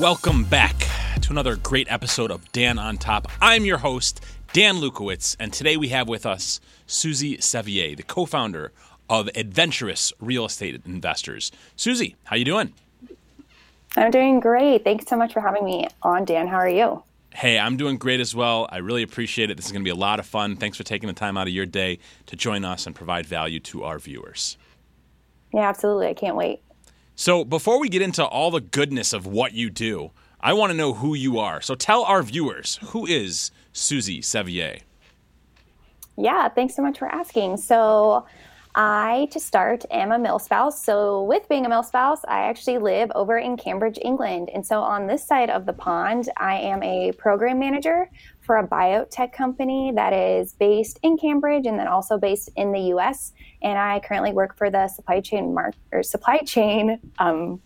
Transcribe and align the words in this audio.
Welcome 0.00 0.44
back 0.44 0.78
to 1.20 1.30
another 1.30 1.56
great 1.56 1.86
episode 1.92 2.30
of 2.30 2.50
Dan 2.52 2.78
on 2.78 2.96
Top. 2.96 3.28
I'm 3.38 3.66
your 3.66 3.76
host, 3.76 4.24
Dan 4.54 4.76
Lukowitz, 4.76 5.36
and 5.38 5.52
today 5.52 5.76
we 5.76 5.88
have 5.88 6.08
with 6.08 6.24
us 6.24 6.58
Susie 6.86 7.38
Sevier, 7.38 7.94
the 7.94 8.02
co-founder 8.02 8.72
of 9.10 9.28
Adventurous 9.34 10.14
Real 10.18 10.46
Estate 10.46 10.80
Investors. 10.86 11.52
Susie, 11.76 12.16
how 12.24 12.36
you 12.36 12.46
doing? 12.46 12.72
I'm 13.94 14.10
doing 14.10 14.40
great. 14.40 14.84
Thanks 14.84 15.04
so 15.06 15.18
much 15.18 15.34
for 15.34 15.42
having 15.42 15.66
me 15.66 15.86
on, 16.02 16.24
Dan. 16.24 16.48
How 16.48 16.56
are 16.56 16.66
you? 16.66 17.02
Hey, 17.34 17.58
I'm 17.58 17.76
doing 17.76 17.98
great 17.98 18.20
as 18.20 18.34
well. 18.34 18.70
I 18.72 18.78
really 18.78 19.02
appreciate 19.02 19.50
it. 19.50 19.58
This 19.58 19.66
is 19.66 19.72
going 19.72 19.82
to 19.82 19.86
be 19.86 19.90
a 19.90 19.94
lot 19.94 20.18
of 20.18 20.24
fun. 20.24 20.56
Thanks 20.56 20.78
for 20.78 20.82
taking 20.82 21.08
the 21.08 21.12
time 21.12 21.36
out 21.36 21.46
of 21.46 21.52
your 21.52 21.66
day 21.66 21.98
to 22.24 22.36
join 22.36 22.64
us 22.64 22.86
and 22.86 22.96
provide 22.96 23.26
value 23.26 23.60
to 23.60 23.84
our 23.84 23.98
viewers. 23.98 24.56
Yeah, 25.52 25.68
absolutely. 25.68 26.06
I 26.06 26.14
can't 26.14 26.36
wait. 26.36 26.62
So, 27.20 27.44
before 27.44 27.78
we 27.78 27.90
get 27.90 28.00
into 28.00 28.24
all 28.24 28.50
the 28.50 28.62
goodness 28.62 29.12
of 29.12 29.26
what 29.26 29.52
you 29.52 29.68
do, 29.68 30.10
I 30.40 30.54
want 30.54 30.70
to 30.70 30.74
know 30.74 30.94
who 30.94 31.12
you 31.12 31.38
are. 31.38 31.60
So, 31.60 31.74
tell 31.74 32.02
our 32.04 32.22
viewers 32.22 32.78
who 32.82 33.04
is 33.04 33.50
Susie 33.74 34.22
Sevier? 34.22 34.78
Yeah, 36.16 36.48
thanks 36.48 36.74
so 36.74 36.80
much 36.80 36.98
for 36.98 37.08
asking. 37.08 37.58
So, 37.58 38.24
I, 38.74 39.28
to 39.32 39.38
start, 39.38 39.84
am 39.90 40.12
a 40.12 40.18
mil 40.18 40.38
spouse. 40.38 40.82
So, 40.82 41.24
with 41.24 41.46
being 41.46 41.66
a 41.66 41.68
mil 41.68 41.82
spouse, 41.82 42.20
I 42.26 42.44
actually 42.44 42.78
live 42.78 43.12
over 43.14 43.36
in 43.36 43.58
Cambridge, 43.58 43.98
England. 44.00 44.48
And 44.54 44.66
so, 44.66 44.80
on 44.80 45.06
this 45.06 45.22
side 45.22 45.50
of 45.50 45.66
the 45.66 45.74
pond, 45.74 46.30
I 46.38 46.54
am 46.54 46.82
a 46.82 47.12
program 47.12 47.58
manager 47.58 48.08
for 48.50 48.56
a 48.56 48.66
biotech 48.66 49.32
company 49.32 49.92
that 49.94 50.12
is 50.12 50.54
based 50.54 50.98
in 51.04 51.16
Cambridge 51.16 51.66
and 51.66 51.78
then 51.78 51.86
also 51.86 52.18
based 52.18 52.50
in 52.56 52.72
the 52.72 52.80
US. 52.96 53.32
And 53.62 53.78
I 53.78 54.00
currently 54.00 54.32
work 54.32 54.56
for 54.58 54.68
the 54.68 54.88
supply 54.88 55.20
chain 55.20 55.54
mark 55.54 55.76
or 55.92 56.02
supply 56.02 56.38
chain 56.38 56.98
um, 57.20 57.62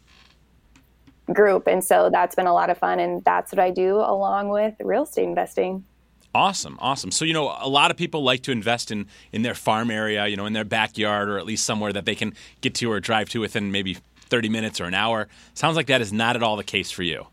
group. 1.32 1.66
And 1.68 1.82
so 1.82 2.10
that's 2.12 2.34
been 2.34 2.46
a 2.46 2.52
lot 2.52 2.68
of 2.68 2.76
fun. 2.76 3.00
And 3.00 3.24
that's 3.24 3.50
what 3.50 3.60
I 3.60 3.70
do 3.70 3.96
along 3.96 4.50
with 4.50 4.74
real 4.78 5.04
estate 5.04 5.24
investing. 5.24 5.86
Awesome, 6.34 6.76
awesome. 6.82 7.10
So 7.10 7.24
you 7.24 7.32
know, 7.32 7.56
a 7.58 7.68
lot 7.68 7.90
of 7.90 7.96
people 7.96 8.22
like 8.22 8.42
to 8.42 8.52
invest 8.52 8.90
in 8.90 9.06
in 9.32 9.40
their 9.40 9.54
farm 9.54 9.90
area, 9.90 10.26
you 10.26 10.36
know, 10.36 10.44
in 10.44 10.52
their 10.52 10.64
backyard, 10.64 11.30
or 11.30 11.38
at 11.38 11.46
least 11.46 11.64
somewhere 11.64 11.94
that 11.94 12.04
they 12.04 12.14
can 12.14 12.34
get 12.60 12.74
to 12.74 12.92
or 12.92 13.00
drive 13.00 13.30
to 13.30 13.40
within 13.40 13.72
maybe 13.72 13.96
thirty 14.16 14.50
minutes 14.50 14.82
or 14.82 14.84
an 14.84 14.92
hour. 14.92 15.28
Sounds 15.54 15.76
like 15.76 15.86
that 15.86 16.02
is 16.02 16.12
not 16.12 16.36
at 16.36 16.42
all 16.42 16.56
the 16.56 16.62
case 16.62 16.90
for 16.90 17.04
you. 17.04 17.28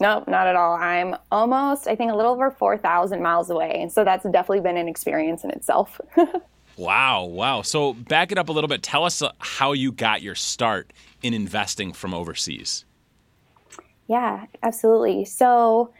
Nope, 0.00 0.26
not 0.26 0.46
at 0.46 0.56
all. 0.56 0.76
I'm 0.76 1.14
almost, 1.30 1.86
I 1.86 1.94
think, 1.94 2.10
a 2.10 2.14
little 2.14 2.32
over 2.32 2.50
4,000 2.50 3.22
miles 3.22 3.50
away. 3.50 3.76
And 3.80 3.92
so 3.92 4.02
that's 4.02 4.24
definitely 4.24 4.60
been 4.60 4.78
an 4.78 4.88
experience 4.88 5.44
in 5.44 5.50
itself. 5.50 6.00
wow, 6.76 7.24
wow. 7.24 7.60
So 7.60 7.92
back 7.92 8.32
it 8.32 8.38
up 8.38 8.48
a 8.48 8.52
little 8.52 8.68
bit. 8.68 8.82
Tell 8.82 9.04
us 9.04 9.20
uh, 9.20 9.32
how 9.38 9.72
you 9.72 9.92
got 9.92 10.22
your 10.22 10.34
start 10.34 10.92
in 11.22 11.34
investing 11.34 11.92
from 11.92 12.14
overseas. 12.14 12.86
Yeah, 14.08 14.46
absolutely. 14.62 15.26
So, 15.26 15.92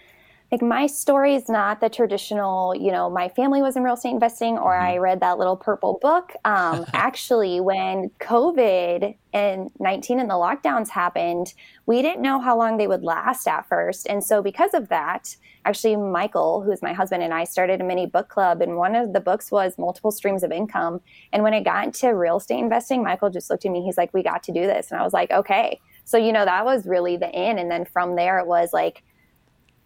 like 0.51 0.63
my 0.63 0.89
story 0.89 1.37
is 1.37 1.49
not 1.49 1.81
the 1.81 1.89
traditional, 1.89 2.75
you 2.75 2.91
know, 2.91 3.09
my 3.09 3.29
family 3.29 3.63
was 3.63 3.77
in 3.77 3.85
real 3.85 3.95
estate 3.95 4.11
investing 4.11 4.59
or 4.59 4.73
mm-hmm. 4.73 4.87
I 4.87 4.97
read 4.99 5.21
that 5.21 5.39
little 5.39 5.57
purple 5.57 5.99
book. 6.03 6.33
Um, 6.45 6.85
actually, 6.93 7.61
when 7.61 8.11
COVID 8.21 9.17
and 9.33 9.71
19 9.79 10.19
and 10.19 10.29
the 10.29 10.35
lockdowns 10.35 10.89
happened, 10.89 11.55
we 11.87 12.03
didn't 12.03 12.23
know 12.23 12.41
how 12.41 12.59
long 12.59 12.79
they 12.79 12.89
would 12.89 13.05
last 13.05 13.47
at 13.47 13.69
first. 13.69 14.09
And 14.09 14.25
so, 14.25 14.43
because 14.43 14.75
of 14.75 14.89
that, 14.89 15.37
actually, 15.65 15.95
Michael, 15.95 16.63
who's 16.63 16.83
my 16.83 16.95
husband, 16.95 17.23
and 17.23 17.33
I 17.33 17.45
started 17.45 17.81
a 17.81 17.85
mini 17.85 18.07
book 18.07 18.29
club. 18.29 18.61
And 18.61 18.77
one 18.77 18.97
of 18.97 19.13
the 19.13 19.21
books 19.21 19.53
was 19.53 19.79
Multiple 19.79 20.11
Streams 20.11 20.43
of 20.43 20.51
Income. 20.51 21.01
And 21.33 21.45
when 21.45 21.55
it 21.55 21.63
got 21.63 21.85
into 21.85 22.13
real 22.13 22.39
estate 22.39 22.59
investing, 22.59 23.05
Michael 23.05 23.31
just 23.31 23.51
looked 23.51 23.65
at 23.65 23.71
me. 23.71 23.85
He's 23.85 23.97
like, 23.97 24.13
We 24.13 24.25
got 24.25 24.43
to 24.45 24.53
do 24.53 24.63
this. 24.63 24.91
And 24.91 24.99
I 24.99 25.05
was 25.05 25.13
like, 25.13 25.31
Okay. 25.31 25.81
So, 26.05 26.19
you 26.19 26.33
know, 26.33 26.45
that 26.45 26.65
was 26.65 26.87
really 26.87 27.17
the 27.17 27.31
in. 27.31 27.57
And 27.57 27.71
then 27.71 27.85
from 27.85 28.17
there, 28.17 28.41
it 28.41 28.47
was 28.49 28.73
like, 28.73 29.05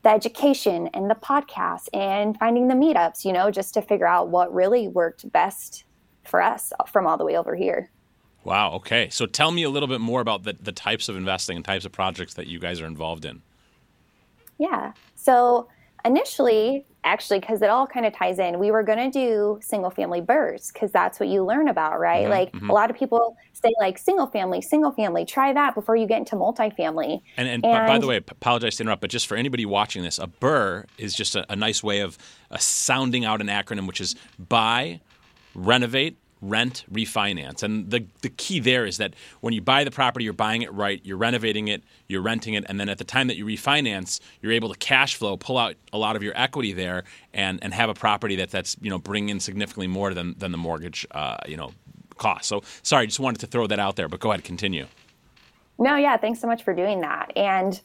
the 0.04 0.10
education 0.10 0.88
and 0.88 1.10
the 1.10 1.14
podcast 1.14 1.88
and 1.92 2.38
finding 2.38 2.68
the 2.68 2.74
meetups, 2.74 3.24
you 3.24 3.32
know, 3.32 3.50
just 3.50 3.74
to 3.74 3.82
figure 3.82 4.06
out 4.06 4.28
what 4.28 4.54
really 4.54 4.86
worked 4.86 5.30
best 5.32 5.84
for 6.24 6.40
us 6.42 6.72
from 6.92 7.06
all 7.06 7.16
the 7.16 7.24
way 7.24 7.36
over 7.36 7.56
here. 7.56 7.90
Wow. 8.44 8.72
Okay. 8.74 9.08
So 9.08 9.24
tell 9.24 9.50
me 9.50 9.62
a 9.62 9.70
little 9.70 9.88
bit 9.88 10.02
more 10.02 10.20
about 10.20 10.44
the, 10.44 10.54
the 10.60 10.72
types 10.72 11.08
of 11.08 11.16
investing 11.16 11.56
and 11.56 11.64
types 11.64 11.86
of 11.86 11.92
projects 11.92 12.34
that 12.34 12.46
you 12.46 12.58
guys 12.58 12.82
are 12.82 12.86
involved 12.86 13.24
in. 13.24 13.42
Yeah. 14.58 14.92
So 15.16 15.68
initially, 16.04 16.84
actually, 17.04 17.38
because 17.38 17.62
it 17.62 17.70
all 17.70 17.86
kind 17.86 18.06
of 18.06 18.12
ties 18.12 18.38
in, 18.38 18.58
we 18.58 18.70
were 18.70 18.82
going 18.82 18.98
to 18.98 19.10
do 19.10 19.58
single 19.62 19.90
family 19.90 20.20
BRRRRs 20.20 20.72
because 20.72 20.90
that's 20.90 21.20
what 21.20 21.28
you 21.28 21.44
learn 21.44 21.68
about, 21.68 22.00
right? 22.00 22.22
Mm-hmm, 22.22 22.30
like 22.30 22.52
mm-hmm. 22.52 22.70
a 22.70 22.72
lot 22.72 22.90
of 22.90 22.96
people 22.96 23.36
say, 23.52 23.72
like 23.78 23.98
single 23.98 24.26
family, 24.26 24.60
single 24.60 24.92
family, 24.92 25.24
try 25.24 25.52
that 25.52 25.74
before 25.74 25.96
you 25.96 26.06
get 26.06 26.18
into 26.18 26.36
multifamily. 26.36 27.20
And, 27.36 27.48
and, 27.48 27.64
and 27.64 27.86
by 27.86 27.98
the 27.98 28.06
way, 28.06 28.16
apologize 28.16 28.76
to 28.76 28.82
interrupt, 28.82 29.02
but 29.02 29.10
just 29.10 29.26
for 29.26 29.36
anybody 29.36 29.66
watching 29.66 30.02
this, 30.02 30.18
a 30.18 30.26
BRRRR 30.26 30.86
is 30.98 31.14
just 31.14 31.36
a, 31.36 31.50
a 31.52 31.56
nice 31.56 31.82
way 31.82 32.00
of 32.00 32.18
uh, 32.50 32.56
sounding 32.56 33.24
out 33.24 33.40
an 33.40 33.48
acronym, 33.48 33.86
which 33.86 34.00
is 34.00 34.16
buy, 34.38 35.00
renovate, 35.54 36.18
rent, 36.48 36.84
refinance. 36.92 37.62
And 37.62 37.90
the, 37.90 38.06
the 38.22 38.28
key 38.28 38.60
there 38.60 38.84
is 38.84 38.98
that 38.98 39.14
when 39.40 39.54
you 39.54 39.60
buy 39.60 39.84
the 39.84 39.90
property, 39.90 40.24
you're 40.24 40.32
buying 40.32 40.62
it 40.62 40.72
right, 40.72 41.00
you're 41.04 41.16
renovating 41.16 41.68
it, 41.68 41.82
you're 42.08 42.22
renting 42.22 42.54
it, 42.54 42.64
and 42.68 42.78
then 42.78 42.88
at 42.88 42.98
the 42.98 43.04
time 43.04 43.28
that 43.28 43.36
you 43.36 43.44
refinance, 43.44 44.20
you're 44.42 44.52
able 44.52 44.72
to 44.72 44.78
cash 44.78 45.14
flow, 45.16 45.36
pull 45.36 45.58
out 45.58 45.74
a 45.92 45.98
lot 45.98 46.16
of 46.16 46.22
your 46.22 46.32
equity 46.36 46.72
there, 46.72 47.04
and, 47.32 47.58
and 47.62 47.72
have 47.72 47.88
a 47.88 47.94
property 47.94 48.36
that, 48.36 48.50
that's 48.50 48.76
you 48.80 48.90
know 48.90 48.98
bringing 48.98 49.30
in 49.30 49.40
significantly 49.40 49.86
more 49.86 50.12
than, 50.14 50.34
than 50.38 50.52
the 50.52 50.58
mortgage 50.58 51.06
uh, 51.12 51.38
you 51.48 51.56
know 51.56 51.72
cost. 52.16 52.46
So 52.46 52.62
sorry, 52.82 53.06
just 53.06 53.20
wanted 53.20 53.40
to 53.40 53.46
throw 53.46 53.66
that 53.66 53.78
out 53.78 53.96
there, 53.96 54.08
but 54.08 54.20
go 54.20 54.30
ahead, 54.30 54.44
continue. 54.44 54.86
No, 55.78 55.96
yeah, 55.96 56.16
thanks 56.16 56.40
so 56.40 56.46
much 56.46 56.62
for 56.62 56.74
doing 56.74 57.00
that. 57.00 57.32
And 57.36 57.80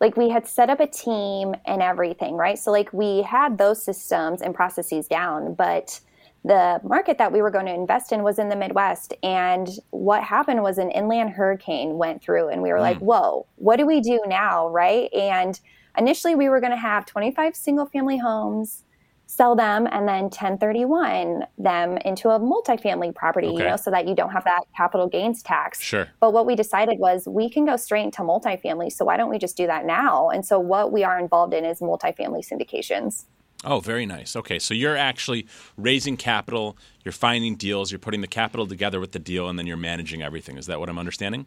like 0.00 0.16
we 0.16 0.30
had 0.30 0.46
set 0.46 0.70
up 0.70 0.80
a 0.80 0.86
team 0.86 1.54
and 1.66 1.82
everything, 1.82 2.34
right? 2.34 2.58
So 2.58 2.70
like 2.70 2.92
we 2.92 3.22
had 3.22 3.58
those 3.58 3.82
systems 3.82 4.42
and 4.42 4.54
processes 4.54 5.08
down, 5.08 5.54
but– 5.54 6.00
the 6.44 6.78
market 6.84 7.16
that 7.18 7.32
we 7.32 7.40
were 7.40 7.50
going 7.50 7.66
to 7.66 7.74
invest 7.74 8.12
in 8.12 8.22
was 8.22 8.38
in 8.38 8.50
the 8.50 8.56
Midwest. 8.56 9.14
And 9.22 9.68
what 9.90 10.22
happened 10.22 10.62
was 10.62 10.76
an 10.76 10.90
inland 10.90 11.30
hurricane 11.30 11.96
went 11.96 12.22
through, 12.22 12.48
and 12.48 12.62
we 12.62 12.70
were 12.70 12.78
mm. 12.78 12.82
like, 12.82 12.98
whoa, 12.98 13.46
what 13.56 13.76
do 13.76 13.86
we 13.86 14.00
do 14.00 14.20
now? 14.26 14.68
Right. 14.68 15.12
And 15.14 15.58
initially, 15.96 16.34
we 16.34 16.50
were 16.50 16.60
going 16.60 16.72
to 16.72 16.76
have 16.76 17.06
25 17.06 17.56
single 17.56 17.86
family 17.86 18.18
homes, 18.18 18.84
sell 19.24 19.56
them, 19.56 19.88
and 19.90 20.06
then 20.06 20.24
1031 20.24 21.46
them 21.56 21.96
into 22.04 22.28
a 22.28 22.38
multifamily 22.38 23.14
property, 23.14 23.46
okay. 23.46 23.56
you 23.56 23.64
know, 23.64 23.76
so 23.76 23.90
that 23.90 24.06
you 24.06 24.14
don't 24.14 24.30
have 24.30 24.44
that 24.44 24.64
capital 24.76 25.08
gains 25.08 25.42
tax. 25.42 25.80
Sure. 25.80 26.06
But 26.20 26.34
what 26.34 26.44
we 26.44 26.54
decided 26.54 26.98
was 26.98 27.26
we 27.26 27.48
can 27.48 27.64
go 27.64 27.76
straight 27.76 28.04
into 28.04 28.20
multifamily. 28.20 28.92
So 28.92 29.06
why 29.06 29.16
don't 29.16 29.30
we 29.30 29.38
just 29.38 29.56
do 29.56 29.66
that 29.66 29.86
now? 29.86 30.28
And 30.28 30.44
so 30.44 30.60
what 30.60 30.92
we 30.92 31.04
are 31.04 31.18
involved 31.18 31.54
in 31.54 31.64
is 31.64 31.80
multifamily 31.80 32.46
syndications. 32.46 33.24
Oh, 33.64 33.80
very 33.80 34.04
nice. 34.04 34.36
Okay, 34.36 34.58
so 34.58 34.74
you're 34.74 34.96
actually 34.96 35.46
raising 35.76 36.16
capital, 36.18 36.76
you're 37.02 37.12
finding 37.12 37.56
deals, 37.56 37.90
you're 37.90 37.98
putting 37.98 38.20
the 38.20 38.26
capital 38.26 38.66
together 38.66 39.00
with 39.00 39.12
the 39.12 39.18
deal, 39.18 39.48
and 39.48 39.58
then 39.58 39.66
you're 39.66 39.76
managing 39.78 40.22
everything. 40.22 40.58
Is 40.58 40.66
that 40.66 40.80
what 40.80 40.90
I'm 40.90 40.98
understanding? 40.98 41.46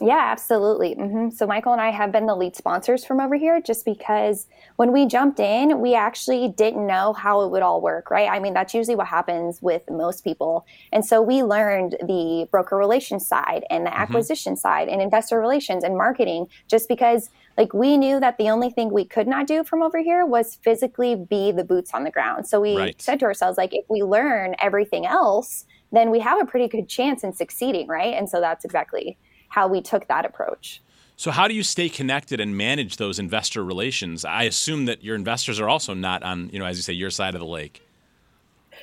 Yeah, 0.00 0.28
absolutely. 0.30 0.94
Mm-hmm. 0.94 1.30
So 1.30 1.46
Michael 1.46 1.72
and 1.72 1.80
I 1.80 1.90
have 1.90 2.12
been 2.12 2.26
the 2.26 2.36
lead 2.36 2.54
sponsors 2.54 3.04
from 3.04 3.20
over 3.20 3.34
here 3.34 3.60
just 3.60 3.84
because 3.84 4.46
when 4.76 4.92
we 4.92 5.06
jumped 5.06 5.40
in, 5.40 5.80
we 5.80 5.94
actually 5.94 6.48
didn't 6.48 6.86
know 6.86 7.12
how 7.12 7.40
it 7.42 7.50
would 7.50 7.62
all 7.62 7.80
work, 7.80 8.10
right? 8.10 8.30
I 8.30 8.38
mean, 8.38 8.54
that's 8.54 8.74
usually 8.74 8.94
what 8.94 9.08
happens 9.08 9.60
with 9.60 9.82
most 9.90 10.22
people. 10.22 10.66
And 10.92 11.04
so 11.04 11.20
we 11.20 11.42
learned 11.42 11.96
the 12.06 12.46
broker 12.50 12.76
relations 12.76 13.26
side 13.26 13.64
and 13.70 13.84
the 13.84 13.90
mm-hmm. 13.90 14.02
acquisition 14.02 14.52
mm-hmm. 14.52 14.60
side 14.60 14.88
and 14.88 15.02
investor 15.02 15.40
relations 15.40 15.82
and 15.82 15.96
marketing 15.96 16.46
just 16.68 16.88
because 16.88 17.30
like 17.56 17.74
we 17.74 17.96
knew 17.96 18.20
that 18.20 18.38
the 18.38 18.50
only 18.50 18.70
thing 18.70 18.92
we 18.92 19.04
could 19.04 19.26
not 19.26 19.48
do 19.48 19.64
from 19.64 19.82
over 19.82 19.98
here 19.98 20.24
was 20.24 20.58
physically 20.62 21.16
be 21.16 21.50
the 21.50 21.64
boots 21.64 21.92
on 21.92 22.04
the 22.04 22.10
ground. 22.10 22.46
So 22.46 22.60
we 22.60 22.76
right. 22.76 23.02
said 23.02 23.18
to 23.20 23.26
ourselves, 23.26 23.58
like, 23.58 23.74
if 23.74 23.84
we 23.88 24.04
learn 24.04 24.54
everything 24.60 25.06
else, 25.06 25.66
then 25.90 26.10
we 26.10 26.20
have 26.20 26.40
a 26.40 26.44
pretty 26.44 26.68
good 26.68 26.88
chance 26.88 27.24
in 27.24 27.32
succeeding, 27.32 27.88
right? 27.88 28.14
And 28.14 28.28
so 28.28 28.40
that's 28.40 28.64
exactly 28.64 29.18
how 29.48 29.68
we 29.68 29.80
took 29.80 30.08
that 30.08 30.24
approach. 30.24 30.80
So, 31.16 31.32
how 31.32 31.48
do 31.48 31.54
you 31.54 31.64
stay 31.64 31.88
connected 31.88 32.38
and 32.38 32.56
manage 32.56 32.96
those 32.96 33.18
investor 33.18 33.64
relations? 33.64 34.24
I 34.24 34.44
assume 34.44 34.84
that 34.84 35.02
your 35.02 35.16
investors 35.16 35.58
are 35.58 35.68
also 35.68 35.92
not 35.92 36.22
on, 36.22 36.48
you 36.50 36.60
know, 36.60 36.64
as 36.64 36.76
you 36.76 36.82
say, 36.82 36.92
your 36.92 37.10
side 37.10 37.34
of 37.34 37.40
the 37.40 37.46
lake. 37.46 37.82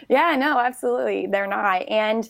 Yeah, 0.09 0.35
no, 0.35 0.59
absolutely. 0.59 1.27
They're 1.27 1.47
not. 1.47 1.87
And 1.87 2.29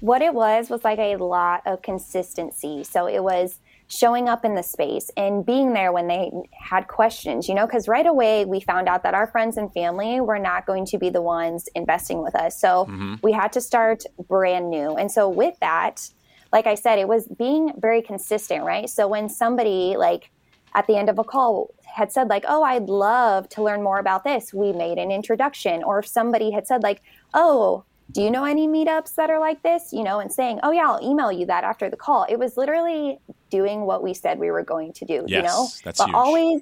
what 0.00 0.20
it 0.20 0.34
was 0.34 0.68
was 0.68 0.84
like 0.84 0.98
a 0.98 1.16
lot 1.16 1.62
of 1.64 1.80
consistency. 1.80 2.84
So, 2.84 3.06
it 3.06 3.24
was 3.24 3.60
showing 3.88 4.28
up 4.28 4.44
in 4.44 4.54
the 4.54 4.62
space 4.62 5.10
and 5.16 5.46
being 5.46 5.72
there 5.72 5.92
when 5.92 6.08
they 6.08 6.30
had 6.52 6.88
questions, 6.88 7.48
you 7.48 7.54
know, 7.54 7.66
because 7.66 7.86
right 7.86 8.06
away 8.06 8.44
we 8.44 8.60
found 8.60 8.88
out 8.88 9.02
that 9.04 9.14
our 9.14 9.26
friends 9.28 9.56
and 9.56 9.72
family 9.72 10.20
were 10.20 10.38
not 10.38 10.66
going 10.66 10.84
to 10.84 10.98
be 10.98 11.08
the 11.08 11.22
ones 11.22 11.68
investing 11.74 12.22
with 12.22 12.34
us. 12.34 12.60
So 12.60 12.86
mm-hmm. 12.86 13.14
we 13.22 13.32
had 13.32 13.52
to 13.52 13.60
start 13.60 14.02
brand 14.28 14.70
new. 14.70 14.96
And 14.96 15.10
so 15.10 15.28
with 15.28 15.58
that, 15.60 16.10
like 16.56 16.66
I 16.66 16.74
said, 16.74 16.98
it 16.98 17.06
was 17.06 17.28
being 17.28 17.72
very 17.78 18.00
consistent, 18.00 18.64
right? 18.64 18.88
So 18.88 19.06
when 19.06 19.28
somebody 19.28 19.94
like 19.98 20.30
at 20.74 20.86
the 20.86 20.96
end 20.96 21.10
of 21.10 21.18
a 21.18 21.24
call 21.24 21.74
had 21.84 22.10
said 22.10 22.28
like, 22.28 22.44
"Oh, 22.48 22.62
I'd 22.62 22.88
love 22.88 23.48
to 23.50 23.62
learn 23.62 23.82
more 23.82 23.98
about 23.98 24.24
this," 24.24 24.54
we 24.54 24.72
made 24.72 24.96
an 25.04 25.10
introduction. 25.10 25.82
Or 25.82 25.98
if 25.98 26.06
somebody 26.06 26.50
had 26.50 26.66
said 26.66 26.82
like, 26.82 27.02
"Oh, 27.34 27.84
do 28.12 28.22
you 28.22 28.30
know 28.30 28.44
any 28.44 28.66
meetups 28.66 29.16
that 29.16 29.28
are 29.28 29.38
like 29.38 29.62
this? 29.62 29.92
You 29.92 30.04
know, 30.08 30.18
and 30.18 30.32
saying, 30.32 30.60
oh, 30.62 30.70
yeah, 30.70 30.86
I'll 30.88 31.04
email 31.10 31.32
you 31.32 31.44
that 31.46 31.64
after 31.64 31.90
the 31.90 31.96
call. 31.96 32.24
It 32.28 32.38
was 32.38 32.56
literally 32.56 33.18
doing 33.50 33.82
what 33.82 34.02
we 34.02 34.14
said 34.14 34.38
we 34.38 34.50
were 34.50 34.62
going 34.62 34.92
to 34.94 35.04
do, 35.04 35.24
yes, 35.26 35.36
you 35.36 35.42
know? 35.42 35.68
That's 35.84 35.98
but 35.98 36.06
huge. 36.06 36.14
always, 36.14 36.60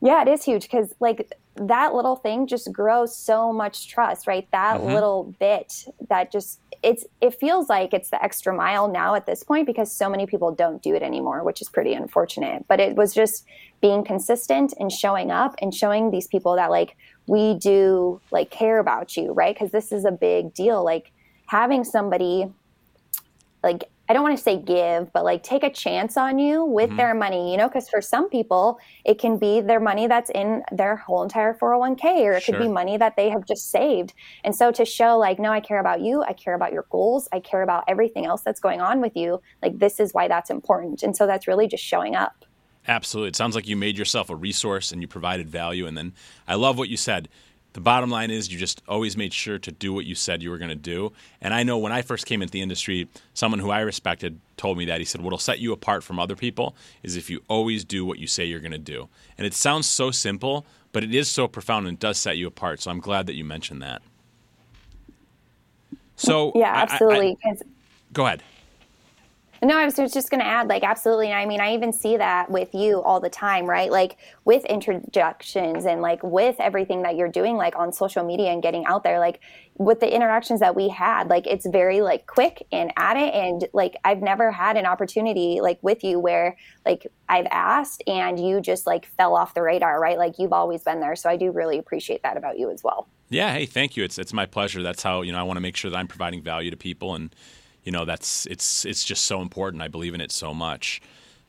yeah, 0.00 0.22
it 0.22 0.28
is 0.28 0.44
huge 0.44 0.62
because 0.62 0.94
like 1.00 1.32
that 1.56 1.94
little 1.94 2.16
thing 2.16 2.46
just 2.46 2.72
grows 2.72 3.10
so 3.14 3.52
much 3.52 3.88
trust, 3.88 4.28
right? 4.28 4.46
That 4.52 4.78
mm-hmm. 4.78 4.94
little 4.94 5.34
bit 5.40 5.84
that 6.08 6.30
just 6.30 6.60
it's 6.82 7.04
it 7.20 7.38
feels 7.38 7.68
like 7.68 7.94
it's 7.94 8.10
the 8.10 8.22
extra 8.22 8.52
mile 8.52 8.88
now 8.88 9.14
at 9.14 9.26
this 9.26 9.44
point 9.44 9.66
because 9.66 9.92
so 9.92 10.08
many 10.08 10.26
people 10.26 10.52
don't 10.52 10.82
do 10.82 10.94
it 10.94 11.02
anymore, 11.02 11.44
which 11.44 11.62
is 11.62 11.68
pretty 11.68 11.94
unfortunate. 11.94 12.64
But 12.68 12.80
it 12.80 12.96
was 12.96 13.14
just 13.14 13.44
being 13.80 14.04
consistent 14.04 14.74
and 14.78 14.90
showing 14.90 15.30
up 15.30 15.54
and 15.60 15.74
showing 15.74 16.10
these 16.10 16.26
people 16.26 16.56
that 16.56 16.70
like 16.70 16.96
we 17.26 17.54
do 17.54 18.20
like 18.30 18.50
care 18.50 18.78
about 18.78 19.16
you, 19.16 19.32
right? 19.32 19.54
Because 19.54 19.70
this 19.70 19.92
is 19.92 20.04
a 20.04 20.12
big 20.12 20.54
deal. 20.54 20.84
Like 20.84 21.12
having 21.46 21.84
somebody 21.84 22.52
like 23.62 23.84
I 24.12 24.14
don't 24.14 24.24
want 24.24 24.36
to 24.36 24.42
say 24.42 24.58
give, 24.58 25.10
but 25.14 25.24
like 25.24 25.42
take 25.42 25.62
a 25.62 25.70
chance 25.70 26.18
on 26.18 26.38
you 26.38 26.66
with 26.66 26.88
mm-hmm. 26.88 26.98
their 26.98 27.14
money, 27.14 27.50
you 27.50 27.56
know, 27.56 27.66
because 27.66 27.88
for 27.88 28.02
some 28.02 28.28
people, 28.28 28.78
it 29.06 29.18
can 29.18 29.38
be 29.38 29.62
their 29.62 29.80
money 29.80 30.06
that's 30.06 30.28
in 30.28 30.62
their 30.70 30.96
whole 30.96 31.22
entire 31.22 31.54
401k, 31.54 32.04
or 32.26 32.32
it 32.34 32.42
sure. 32.42 32.54
could 32.54 32.62
be 32.62 32.68
money 32.68 32.98
that 32.98 33.16
they 33.16 33.30
have 33.30 33.46
just 33.46 33.70
saved. 33.70 34.12
And 34.44 34.54
so 34.54 34.70
to 34.70 34.84
show, 34.84 35.16
like, 35.16 35.38
no, 35.38 35.50
I 35.50 35.60
care 35.60 35.80
about 35.80 36.02
you, 36.02 36.22
I 36.22 36.34
care 36.34 36.52
about 36.52 36.74
your 36.74 36.84
goals, 36.90 37.26
I 37.32 37.40
care 37.40 37.62
about 37.62 37.84
everything 37.88 38.26
else 38.26 38.42
that's 38.42 38.60
going 38.60 38.82
on 38.82 39.00
with 39.00 39.16
you, 39.16 39.40
like, 39.62 39.78
this 39.78 39.98
is 39.98 40.12
why 40.12 40.28
that's 40.28 40.50
important. 40.50 41.02
And 41.02 41.16
so 41.16 41.26
that's 41.26 41.48
really 41.48 41.66
just 41.66 41.82
showing 41.82 42.14
up. 42.14 42.44
Absolutely. 42.86 43.28
It 43.28 43.36
sounds 43.36 43.54
like 43.54 43.66
you 43.66 43.76
made 43.76 43.96
yourself 43.96 44.28
a 44.28 44.36
resource 44.36 44.92
and 44.92 45.00
you 45.00 45.08
provided 45.08 45.48
value. 45.48 45.86
And 45.86 45.96
then 45.96 46.12
I 46.46 46.56
love 46.56 46.76
what 46.76 46.90
you 46.90 46.98
said 46.98 47.30
the 47.72 47.80
bottom 47.80 48.10
line 48.10 48.30
is 48.30 48.52
you 48.52 48.58
just 48.58 48.82
always 48.86 49.16
made 49.16 49.32
sure 49.32 49.58
to 49.58 49.72
do 49.72 49.92
what 49.92 50.04
you 50.04 50.14
said 50.14 50.42
you 50.42 50.50
were 50.50 50.58
going 50.58 50.68
to 50.68 50.74
do. 50.74 51.12
And 51.40 51.54
I 51.54 51.62
know 51.62 51.78
when 51.78 51.92
I 51.92 52.02
first 52.02 52.26
came 52.26 52.42
into 52.42 52.52
the 52.52 52.60
industry, 52.60 53.08
someone 53.32 53.60
who 53.60 53.70
I 53.70 53.80
respected 53.80 54.38
told 54.56 54.76
me 54.76 54.84
that. 54.86 54.98
He 54.98 55.06
said, 55.06 55.22
What'll 55.22 55.38
set 55.38 55.58
you 55.58 55.72
apart 55.72 56.04
from 56.04 56.18
other 56.18 56.36
people 56.36 56.76
is 57.02 57.16
if 57.16 57.30
you 57.30 57.42
always 57.48 57.84
do 57.84 58.04
what 58.04 58.18
you 58.18 58.26
say 58.26 58.44
you're 58.44 58.60
going 58.60 58.72
to 58.72 58.78
do. 58.78 59.08
And 59.38 59.46
it 59.46 59.54
sounds 59.54 59.88
so 59.88 60.10
simple, 60.10 60.66
but 60.92 61.02
it 61.02 61.14
is 61.14 61.30
so 61.30 61.48
profound 61.48 61.86
and 61.86 61.96
it 61.96 62.00
does 62.00 62.18
set 62.18 62.36
you 62.36 62.46
apart. 62.46 62.82
So 62.82 62.90
I'm 62.90 63.00
glad 63.00 63.26
that 63.26 63.34
you 63.34 63.44
mentioned 63.44 63.80
that. 63.82 64.02
So, 66.16 66.52
yeah, 66.54 66.72
absolutely. 66.74 67.38
I, 67.44 67.48
I, 67.48 67.54
go 68.12 68.26
ahead. 68.26 68.42
No, 69.64 69.76
I 69.78 69.84
was 69.84 69.94
just 69.94 70.28
going 70.28 70.40
to 70.40 70.46
add, 70.46 70.66
like, 70.66 70.82
absolutely. 70.82 71.32
I 71.32 71.46
mean, 71.46 71.60
I 71.60 71.72
even 71.74 71.92
see 71.92 72.16
that 72.16 72.50
with 72.50 72.74
you 72.74 73.00
all 73.00 73.20
the 73.20 73.30
time, 73.30 73.64
right? 73.64 73.92
Like, 73.92 74.16
with 74.44 74.64
introductions 74.64 75.86
and 75.86 76.02
like 76.02 76.20
with 76.24 76.56
everything 76.58 77.02
that 77.02 77.14
you're 77.14 77.28
doing, 77.28 77.56
like 77.56 77.76
on 77.76 77.92
social 77.92 78.24
media 78.24 78.50
and 78.50 78.60
getting 78.60 78.84
out 78.86 79.04
there, 79.04 79.20
like 79.20 79.38
with 79.76 80.00
the 80.00 80.12
interactions 80.12 80.58
that 80.58 80.74
we 80.74 80.88
had, 80.88 81.28
like, 81.28 81.46
it's 81.46 81.64
very 81.64 82.00
like 82.00 82.26
quick 82.26 82.66
and 82.72 82.92
at 82.96 83.16
it. 83.16 83.32
And 83.34 83.68
like, 83.72 83.94
I've 84.04 84.20
never 84.20 84.50
had 84.50 84.76
an 84.76 84.84
opportunity 84.84 85.60
like 85.60 85.78
with 85.80 86.02
you 86.02 86.18
where 86.18 86.56
like 86.84 87.06
I've 87.28 87.46
asked 87.52 88.02
and 88.08 88.44
you 88.44 88.60
just 88.60 88.84
like 88.84 89.06
fell 89.06 89.36
off 89.36 89.54
the 89.54 89.62
radar, 89.62 90.00
right? 90.00 90.18
Like, 90.18 90.40
you've 90.40 90.52
always 90.52 90.82
been 90.82 90.98
there. 90.98 91.14
So 91.14 91.30
I 91.30 91.36
do 91.36 91.52
really 91.52 91.78
appreciate 91.78 92.24
that 92.24 92.36
about 92.36 92.58
you 92.58 92.72
as 92.72 92.82
well. 92.82 93.06
Yeah. 93.28 93.52
Hey, 93.52 93.66
thank 93.66 93.96
you. 93.96 94.02
It's, 94.02 94.18
it's 94.18 94.32
my 94.32 94.44
pleasure. 94.44 94.82
That's 94.82 95.04
how, 95.04 95.22
you 95.22 95.30
know, 95.30 95.38
I 95.38 95.44
want 95.44 95.56
to 95.56 95.62
make 95.62 95.76
sure 95.76 95.88
that 95.88 95.96
I'm 95.96 96.08
providing 96.08 96.42
value 96.42 96.72
to 96.72 96.76
people 96.76 97.14
and, 97.14 97.32
you 97.82 97.92
know 97.92 98.04
that's 98.04 98.46
it's 98.46 98.84
it's 98.84 99.04
just 99.04 99.24
so 99.24 99.40
important. 99.40 99.82
I 99.82 99.88
believe 99.88 100.14
in 100.14 100.20
it 100.20 100.32
so 100.32 100.54
much. 100.54 101.00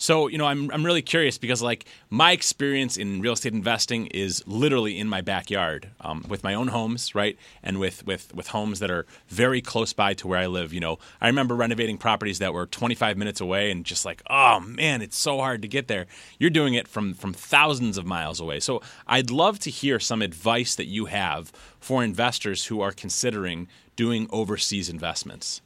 So, 0.03 0.27
you 0.27 0.37
know, 0.37 0.45
I'm, 0.45 0.69
I'm 0.71 0.85
really 0.85 1.01
curious 1.01 1.37
because, 1.37 1.61
like, 1.61 1.85
my 2.09 2.33
experience 2.33 2.97
in 2.97 3.21
real 3.21 3.31
estate 3.31 3.53
investing 3.53 4.07
is 4.07 4.43
literally 4.45 4.99
in 4.99 5.07
my 5.07 5.21
backyard 5.21 5.91
um, 6.01 6.25
with 6.27 6.43
my 6.43 6.55
own 6.55 6.67
homes, 6.67 7.15
right? 7.15 7.37
And 7.63 7.79
with, 7.79 8.05
with, 8.05 8.35
with 8.35 8.47
homes 8.47 8.79
that 8.79 8.91
are 8.91 9.05
very 9.29 9.61
close 9.61 9.93
by 9.93 10.13
to 10.15 10.27
where 10.27 10.39
I 10.39 10.47
live. 10.47 10.73
You 10.73 10.81
know, 10.81 10.99
I 11.21 11.27
remember 11.27 11.55
renovating 11.55 11.97
properties 11.97 12.39
that 12.39 12.53
were 12.53 12.65
25 12.65 13.17
minutes 13.17 13.39
away 13.39 13.71
and 13.71 13.85
just 13.85 14.03
like, 14.03 14.21
oh 14.29 14.59
man, 14.59 15.01
it's 15.01 15.17
so 15.17 15.37
hard 15.37 15.61
to 15.61 15.69
get 15.69 15.87
there. 15.87 16.07
You're 16.37 16.49
doing 16.49 16.73
it 16.73 16.87
from, 16.87 17.13
from 17.13 17.31
thousands 17.31 17.97
of 17.97 18.05
miles 18.05 18.41
away. 18.41 18.59
So, 18.59 18.81
I'd 19.07 19.31
love 19.31 19.57
to 19.59 19.69
hear 19.69 20.01
some 20.01 20.21
advice 20.21 20.75
that 20.75 20.87
you 20.87 21.05
have 21.05 21.53
for 21.79 22.03
investors 22.03 22.65
who 22.65 22.81
are 22.81 22.91
considering 22.91 23.69
doing 23.95 24.27
overseas 24.31 24.89
investments. 24.89 25.61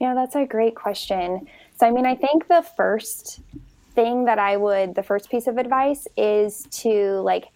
Yeah, 0.00 0.14
that's 0.14 0.34
a 0.34 0.46
great 0.46 0.74
question. 0.74 1.46
So, 1.78 1.86
I 1.86 1.90
mean, 1.90 2.06
I 2.06 2.14
think 2.14 2.48
the 2.48 2.64
first 2.76 3.40
thing 3.94 4.24
that 4.24 4.38
I 4.38 4.56
would, 4.56 4.94
the 4.94 5.02
first 5.02 5.30
piece 5.30 5.46
of 5.46 5.58
advice 5.58 6.08
is 6.16 6.66
to 6.70 7.20
like 7.20 7.48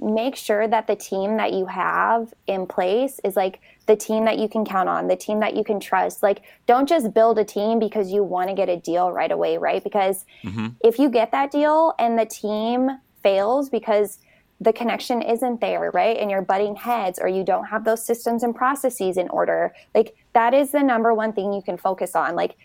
make 0.00 0.36
sure 0.36 0.68
that 0.68 0.86
the 0.86 0.96
team 0.96 1.36
that 1.36 1.52
you 1.52 1.66
have 1.66 2.34
in 2.46 2.66
place 2.66 3.20
is 3.24 3.36
like 3.36 3.60
the 3.86 3.96
team 3.96 4.24
that 4.24 4.38
you 4.38 4.48
can 4.48 4.64
count 4.64 4.88
on, 4.88 5.06
the 5.06 5.16
team 5.16 5.40
that 5.40 5.54
you 5.54 5.64
can 5.64 5.78
trust. 5.78 6.22
Like, 6.22 6.42
don't 6.66 6.88
just 6.88 7.14
build 7.14 7.38
a 7.38 7.44
team 7.44 7.78
because 7.78 8.10
you 8.10 8.24
want 8.24 8.48
to 8.48 8.54
get 8.54 8.68
a 8.68 8.76
deal 8.76 9.12
right 9.12 9.30
away, 9.30 9.56
right? 9.56 9.82
Because 9.82 10.24
mm-hmm. 10.42 10.68
if 10.82 10.98
you 10.98 11.08
get 11.08 11.30
that 11.30 11.50
deal 11.50 11.94
and 11.98 12.18
the 12.18 12.26
team 12.26 12.98
fails 13.22 13.70
because 13.70 14.18
the 14.60 14.72
connection 14.72 15.22
isn't 15.22 15.60
there, 15.60 15.90
right? 15.92 16.16
And 16.16 16.30
you're 16.30 16.42
butting 16.42 16.76
heads 16.76 17.18
or 17.18 17.28
you 17.28 17.44
don't 17.44 17.66
have 17.66 17.84
those 17.84 18.04
systems 18.04 18.42
and 18.42 18.54
processes 18.54 19.16
in 19.16 19.28
order. 19.28 19.74
Like 19.94 20.16
that 20.36 20.52
is 20.52 20.70
the 20.70 20.82
number 20.82 21.14
one 21.14 21.32
thing 21.32 21.54
you 21.54 21.62
can 21.62 21.78
focus 21.78 22.14
on. 22.14 22.34
Like 22.34 22.56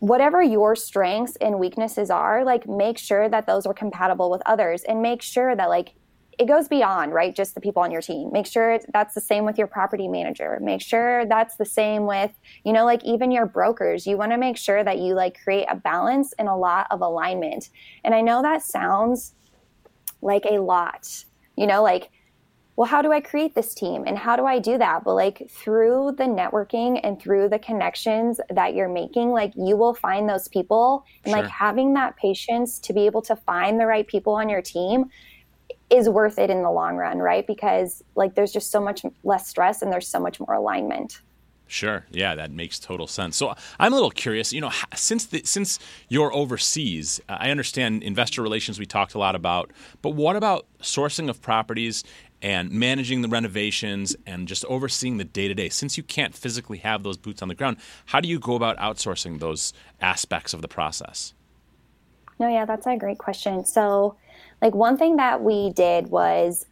whatever 0.00 0.42
your 0.42 0.74
strengths 0.74 1.36
and 1.36 1.60
weaknesses 1.60 2.10
are, 2.10 2.44
like 2.44 2.66
make 2.66 2.98
sure 2.98 3.28
that 3.28 3.46
those 3.46 3.66
are 3.66 3.72
compatible 3.72 4.32
with 4.32 4.42
others 4.44 4.82
and 4.82 5.00
make 5.00 5.22
sure 5.22 5.54
that 5.54 5.68
like 5.68 5.94
it 6.40 6.48
goes 6.48 6.66
beyond, 6.66 7.14
right? 7.14 7.36
Just 7.36 7.54
the 7.54 7.60
people 7.60 7.84
on 7.84 7.92
your 7.92 8.02
team. 8.02 8.30
Make 8.32 8.48
sure 8.48 8.80
that's 8.92 9.14
the 9.14 9.20
same 9.20 9.44
with 9.44 9.56
your 9.56 9.68
property 9.68 10.08
manager. 10.08 10.58
Make 10.60 10.82
sure 10.82 11.24
that's 11.26 11.56
the 11.56 11.64
same 11.64 12.04
with, 12.04 12.32
you 12.64 12.72
know, 12.72 12.84
like 12.84 13.04
even 13.04 13.30
your 13.30 13.46
brokers. 13.46 14.04
You 14.04 14.16
want 14.16 14.32
to 14.32 14.36
make 14.36 14.56
sure 14.56 14.82
that 14.82 14.98
you 14.98 15.14
like 15.14 15.40
create 15.40 15.66
a 15.70 15.76
balance 15.76 16.34
and 16.36 16.48
a 16.48 16.56
lot 16.56 16.88
of 16.90 17.00
alignment. 17.00 17.70
And 18.02 18.12
I 18.12 18.22
know 18.22 18.42
that 18.42 18.62
sounds 18.62 19.34
like 20.20 20.44
a 20.50 20.58
lot. 20.58 21.24
You 21.54 21.68
know, 21.68 21.84
like, 21.84 22.10
well, 22.76 22.86
how 22.86 23.00
do 23.00 23.10
I 23.10 23.20
create 23.20 23.54
this 23.54 23.74
team 23.74 24.04
and 24.06 24.18
how 24.18 24.36
do 24.36 24.44
I 24.44 24.58
do 24.58 24.76
that? 24.76 25.02
But 25.02 25.14
like 25.14 25.50
through 25.50 26.14
the 26.18 26.24
networking 26.24 27.00
and 27.02 27.20
through 27.20 27.48
the 27.48 27.58
connections 27.58 28.38
that 28.50 28.74
you're 28.74 28.88
making, 28.88 29.30
like 29.30 29.52
you 29.56 29.76
will 29.76 29.94
find 29.94 30.28
those 30.28 30.46
people 30.48 31.04
and 31.24 31.32
sure. 31.32 31.42
like 31.42 31.50
having 31.50 31.94
that 31.94 32.16
patience 32.16 32.78
to 32.80 32.92
be 32.92 33.06
able 33.06 33.22
to 33.22 33.34
find 33.34 33.80
the 33.80 33.86
right 33.86 34.06
people 34.06 34.34
on 34.34 34.50
your 34.50 34.60
team 34.60 35.06
is 35.88 36.08
worth 36.08 36.38
it 36.38 36.50
in 36.50 36.62
the 36.62 36.70
long 36.70 36.96
run, 36.96 37.18
right? 37.18 37.46
Because 37.46 38.04
like 38.14 38.34
there's 38.34 38.52
just 38.52 38.70
so 38.70 38.80
much 38.80 39.02
less 39.24 39.48
stress 39.48 39.80
and 39.80 39.90
there's 39.90 40.08
so 40.08 40.20
much 40.20 40.38
more 40.38 40.52
alignment. 40.54 41.22
Sure. 41.68 42.06
Yeah, 42.12 42.36
that 42.36 42.52
makes 42.52 42.78
total 42.78 43.08
sense. 43.08 43.36
So 43.36 43.54
I'm 43.80 43.92
a 43.92 43.96
little 43.96 44.10
curious. 44.10 44.52
You 44.52 44.60
know, 44.60 44.70
since 44.94 45.26
the, 45.26 45.42
since 45.44 45.78
you're 46.08 46.32
overseas, 46.32 47.20
I 47.28 47.50
understand 47.50 48.02
investor 48.02 48.42
relations 48.42 48.78
we 48.78 48.86
talked 48.86 49.14
a 49.14 49.18
lot 49.18 49.34
about, 49.34 49.72
but 50.00 50.10
what 50.10 50.36
about 50.36 50.66
sourcing 50.80 51.28
of 51.28 51.42
properties 51.42 52.04
and 52.46 52.70
managing 52.70 53.22
the 53.22 53.28
renovations 53.28 54.14
and 54.24 54.46
just 54.46 54.64
overseeing 54.66 55.16
the 55.16 55.24
day 55.24 55.48
to 55.48 55.54
day? 55.54 55.68
Since 55.68 55.96
you 55.96 56.04
can't 56.04 56.32
physically 56.32 56.78
have 56.78 57.02
those 57.02 57.16
boots 57.16 57.42
on 57.42 57.48
the 57.48 57.56
ground, 57.56 57.76
how 58.04 58.20
do 58.20 58.28
you 58.28 58.38
go 58.38 58.54
about 58.54 58.76
outsourcing 58.78 59.40
those 59.40 59.72
aspects 60.00 60.54
of 60.54 60.62
the 60.62 60.68
process? 60.68 61.34
No, 62.38 62.46
yeah, 62.46 62.64
that's 62.64 62.86
a 62.86 62.96
great 62.96 63.18
question. 63.18 63.64
So, 63.64 64.14
like 64.62 64.76
one 64.76 64.96
thing 64.96 65.16
that 65.16 65.42
we 65.42 65.70
did 65.70 66.06
was 66.06 66.66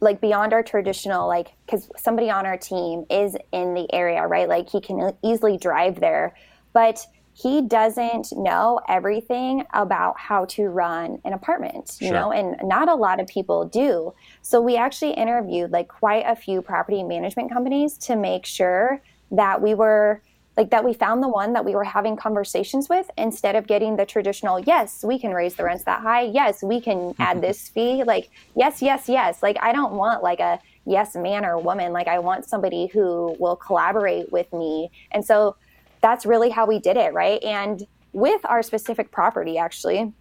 like 0.00 0.20
beyond 0.20 0.52
our 0.52 0.64
traditional 0.64 1.28
like 1.28 1.52
because 1.64 1.88
somebody 1.96 2.28
on 2.28 2.44
our 2.44 2.58
team 2.58 3.06
is 3.08 3.36
in 3.52 3.74
the 3.74 3.86
area 3.94 4.26
right 4.26 4.48
like 4.48 4.68
he 4.68 4.78
can 4.78 5.16
easily 5.22 5.56
drive 5.56 5.98
there 5.98 6.34
but 6.74 7.06
he 7.34 7.60
doesn't 7.60 8.32
know 8.32 8.80
everything 8.88 9.64
about 9.74 10.18
how 10.18 10.44
to 10.44 10.68
run 10.68 11.20
an 11.24 11.32
apartment 11.32 11.96
you 12.00 12.08
sure. 12.08 12.16
know 12.16 12.32
and 12.32 12.56
not 12.62 12.88
a 12.88 12.94
lot 12.94 13.18
of 13.20 13.26
people 13.26 13.66
do. 13.66 14.14
So 14.42 14.60
we 14.60 14.76
actually 14.76 15.12
interviewed 15.12 15.72
like 15.72 15.88
quite 15.88 16.24
a 16.26 16.36
few 16.36 16.62
property 16.62 17.02
management 17.02 17.52
companies 17.52 17.98
to 17.98 18.16
make 18.16 18.46
sure 18.46 19.02
that 19.32 19.60
we 19.60 19.74
were 19.74 20.22
like 20.56 20.70
that 20.70 20.84
we 20.84 20.94
found 20.94 21.20
the 21.20 21.28
one 21.28 21.54
that 21.54 21.64
we 21.64 21.74
were 21.74 21.82
having 21.82 22.16
conversations 22.16 22.88
with 22.88 23.10
instead 23.18 23.56
of 23.56 23.66
getting 23.66 23.96
the 23.96 24.06
traditional 24.06 24.60
yes 24.60 25.02
we 25.04 25.18
can 25.18 25.32
raise 25.32 25.56
the 25.56 25.64
rents 25.64 25.82
that 25.84 26.00
high. 26.02 26.22
Yes 26.22 26.62
we 26.62 26.80
can 26.80 27.14
add 27.18 27.40
this 27.42 27.68
fee. 27.68 28.04
Like 28.04 28.30
yes 28.54 28.80
yes 28.80 29.08
yes. 29.08 29.42
Like 29.42 29.56
i 29.60 29.72
don't 29.72 29.94
want 29.94 30.22
like 30.22 30.38
a 30.38 30.60
yes 30.86 31.16
man 31.16 31.44
or 31.44 31.58
woman. 31.58 31.92
Like 31.92 32.06
i 32.06 32.20
want 32.20 32.44
somebody 32.44 32.86
who 32.86 33.34
will 33.40 33.56
collaborate 33.56 34.30
with 34.30 34.52
me. 34.52 34.92
And 35.10 35.24
so 35.24 35.56
that's 36.04 36.26
really 36.26 36.50
how 36.50 36.66
we 36.66 36.78
did 36.78 36.98
it 36.98 37.14
right 37.14 37.42
and 37.42 37.86
with 38.12 38.42
our 38.44 38.62
specific 38.62 39.10
property 39.10 39.56
actually 39.56 40.12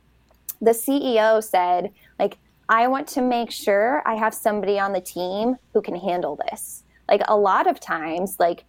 the 0.62 0.72
ceo 0.72 1.44
said 1.44 1.92
like 2.20 2.38
i 2.70 2.88
want 2.88 3.06
to 3.06 3.22
make 3.22 3.52
sure 3.52 4.02
i 4.06 4.16
have 4.16 4.34
somebody 4.34 4.80
on 4.80 4.94
the 4.94 5.02
team 5.02 5.58
who 5.74 5.82
can 5.82 5.98
handle 5.98 6.40
this 6.48 6.84
like 7.10 7.22
a 7.28 7.36
lot 7.36 7.68
of 7.68 7.82
times 7.82 8.38
like 8.40 8.63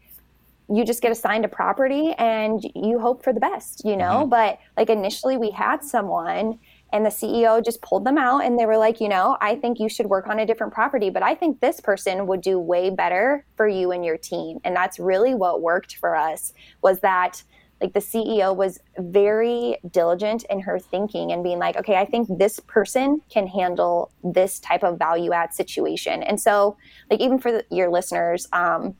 you 0.68 0.84
just 0.84 1.02
get 1.02 1.12
assigned 1.12 1.44
a 1.44 1.48
property 1.48 2.12
and 2.18 2.64
you 2.74 2.98
hope 2.98 3.22
for 3.22 3.32
the 3.32 3.40
best, 3.40 3.84
you 3.84 3.96
know? 3.96 4.20
Mm-hmm. 4.20 4.30
But 4.30 4.58
like 4.76 4.88
initially 4.88 5.36
we 5.36 5.50
had 5.50 5.84
someone 5.84 6.58
and 6.94 7.04
the 7.04 7.10
CEO 7.10 7.62
just 7.62 7.82
pulled 7.82 8.04
them 8.04 8.16
out 8.16 8.44
and 8.44 8.56
they 8.56 8.66
were 8.66 8.78
like, 8.78 9.00
you 9.00 9.08
know, 9.08 9.36
I 9.40 9.56
think 9.56 9.80
you 9.80 9.88
should 9.88 10.06
work 10.06 10.28
on 10.28 10.38
a 10.38 10.46
different 10.46 10.72
property, 10.72 11.10
but 11.10 11.24
I 11.24 11.34
think 11.34 11.58
this 11.58 11.80
person 11.80 12.28
would 12.28 12.40
do 12.40 12.56
way 12.56 12.88
better 12.88 13.44
for 13.56 13.66
you 13.66 13.90
and 13.90 14.04
your 14.04 14.16
team. 14.16 14.60
And 14.62 14.76
that's 14.76 15.00
really 15.00 15.34
what 15.34 15.60
worked 15.60 15.96
for 15.96 16.14
us 16.14 16.52
was 16.82 17.00
that 17.00 17.42
like 17.80 17.94
the 17.94 18.00
CEO 18.00 18.54
was 18.54 18.78
very 18.96 19.76
diligent 19.90 20.44
in 20.48 20.60
her 20.60 20.78
thinking 20.78 21.32
and 21.32 21.42
being 21.42 21.58
like, 21.58 21.76
okay, 21.76 21.96
I 21.96 22.04
think 22.04 22.28
this 22.38 22.60
person 22.60 23.20
can 23.28 23.48
handle 23.48 24.12
this 24.22 24.60
type 24.60 24.84
of 24.84 24.96
value 24.96 25.32
add 25.32 25.52
situation. 25.52 26.22
And 26.22 26.40
so, 26.40 26.76
like, 27.10 27.20
even 27.20 27.40
for 27.40 27.50
the, 27.50 27.66
your 27.70 27.90
listeners, 27.90 28.46
um, 28.52 28.94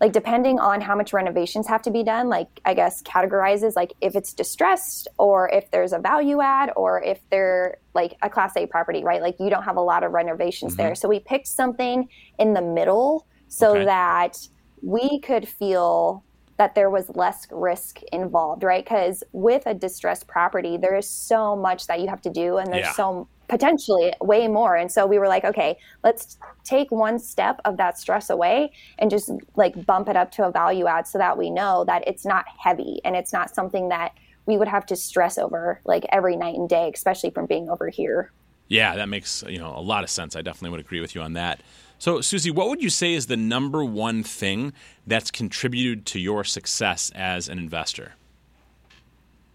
like 0.00 0.12
depending 0.12 0.58
on 0.58 0.80
how 0.80 0.94
much 0.94 1.12
renovations 1.12 1.66
have 1.66 1.82
to 1.82 1.90
be 1.90 2.02
done 2.02 2.28
like 2.28 2.48
i 2.64 2.74
guess 2.74 3.02
categorizes 3.02 3.76
like 3.76 3.92
if 4.00 4.14
it's 4.14 4.32
distressed 4.32 5.08
or 5.18 5.48
if 5.50 5.70
there's 5.70 5.92
a 5.92 5.98
value 5.98 6.40
add 6.40 6.70
or 6.76 7.02
if 7.02 7.18
they're 7.30 7.78
like 7.94 8.16
a 8.22 8.30
class 8.30 8.56
a 8.56 8.66
property 8.66 9.02
right 9.04 9.22
like 9.22 9.36
you 9.40 9.50
don't 9.50 9.64
have 9.64 9.76
a 9.76 9.80
lot 9.80 10.02
of 10.02 10.12
renovations 10.12 10.72
mm-hmm. 10.72 10.82
there 10.82 10.94
so 10.94 11.08
we 11.08 11.20
picked 11.20 11.46
something 11.46 12.08
in 12.38 12.54
the 12.54 12.62
middle 12.62 13.26
so 13.48 13.76
okay. 13.76 13.84
that 13.84 14.38
we 14.82 15.20
could 15.20 15.48
feel 15.48 16.24
that 16.58 16.74
there 16.74 16.88
was 16.88 17.10
less 17.14 17.46
risk 17.50 18.00
involved, 18.12 18.62
right? 18.62 18.84
Because 18.84 19.22
with 19.32 19.64
a 19.66 19.74
distressed 19.74 20.26
property, 20.26 20.76
there 20.76 20.96
is 20.96 21.08
so 21.08 21.54
much 21.54 21.86
that 21.86 22.00
you 22.00 22.08
have 22.08 22.22
to 22.22 22.30
do, 22.30 22.56
and 22.56 22.72
there's 22.72 22.86
yeah. 22.86 22.92
so 22.92 23.28
potentially 23.48 24.12
way 24.20 24.48
more. 24.48 24.76
And 24.76 24.90
so 24.90 25.06
we 25.06 25.18
were 25.18 25.28
like, 25.28 25.44
okay, 25.44 25.78
let's 26.02 26.38
take 26.64 26.90
one 26.90 27.18
step 27.18 27.60
of 27.64 27.76
that 27.76 27.98
stress 27.98 28.30
away 28.30 28.72
and 28.98 29.10
just 29.10 29.30
like 29.54 29.86
bump 29.86 30.08
it 30.08 30.16
up 30.16 30.30
to 30.32 30.46
a 30.46 30.50
value 30.50 30.86
add 30.86 31.06
so 31.06 31.18
that 31.18 31.38
we 31.38 31.50
know 31.50 31.84
that 31.84 32.06
it's 32.06 32.24
not 32.24 32.44
heavy 32.58 33.00
and 33.04 33.14
it's 33.16 33.32
not 33.32 33.54
something 33.54 33.88
that 33.88 34.12
we 34.46 34.56
would 34.56 34.68
have 34.68 34.86
to 34.86 34.96
stress 34.96 35.38
over 35.38 35.80
like 35.84 36.04
every 36.10 36.36
night 36.36 36.56
and 36.56 36.68
day, 36.68 36.90
especially 36.94 37.30
from 37.30 37.46
being 37.46 37.68
over 37.68 37.88
here. 37.88 38.32
Yeah, 38.68 38.96
that 38.96 39.08
makes 39.08 39.44
you 39.46 39.58
know 39.58 39.72
a 39.76 39.80
lot 39.80 40.02
of 40.02 40.10
sense. 40.10 40.34
I 40.34 40.42
definitely 40.42 40.70
would 40.70 40.80
agree 40.80 41.00
with 41.00 41.14
you 41.14 41.22
on 41.22 41.34
that. 41.34 41.60
So, 41.98 42.20
Susie, 42.20 42.50
what 42.50 42.68
would 42.68 42.82
you 42.82 42.90
say 42.90 43.14
is 43.14 43.26
the 43.26 43.36
number 43.36 43.84
one 43.84 44.22
thing 44.22 44.72
that's 45.06 45.30
contributed 45.30 46.04
to 46.06 46.20
your 46.20 46.44
success 46.44 47.10
as 47.14 47.48
an 47.48 47.58
investor? 47.58 48.12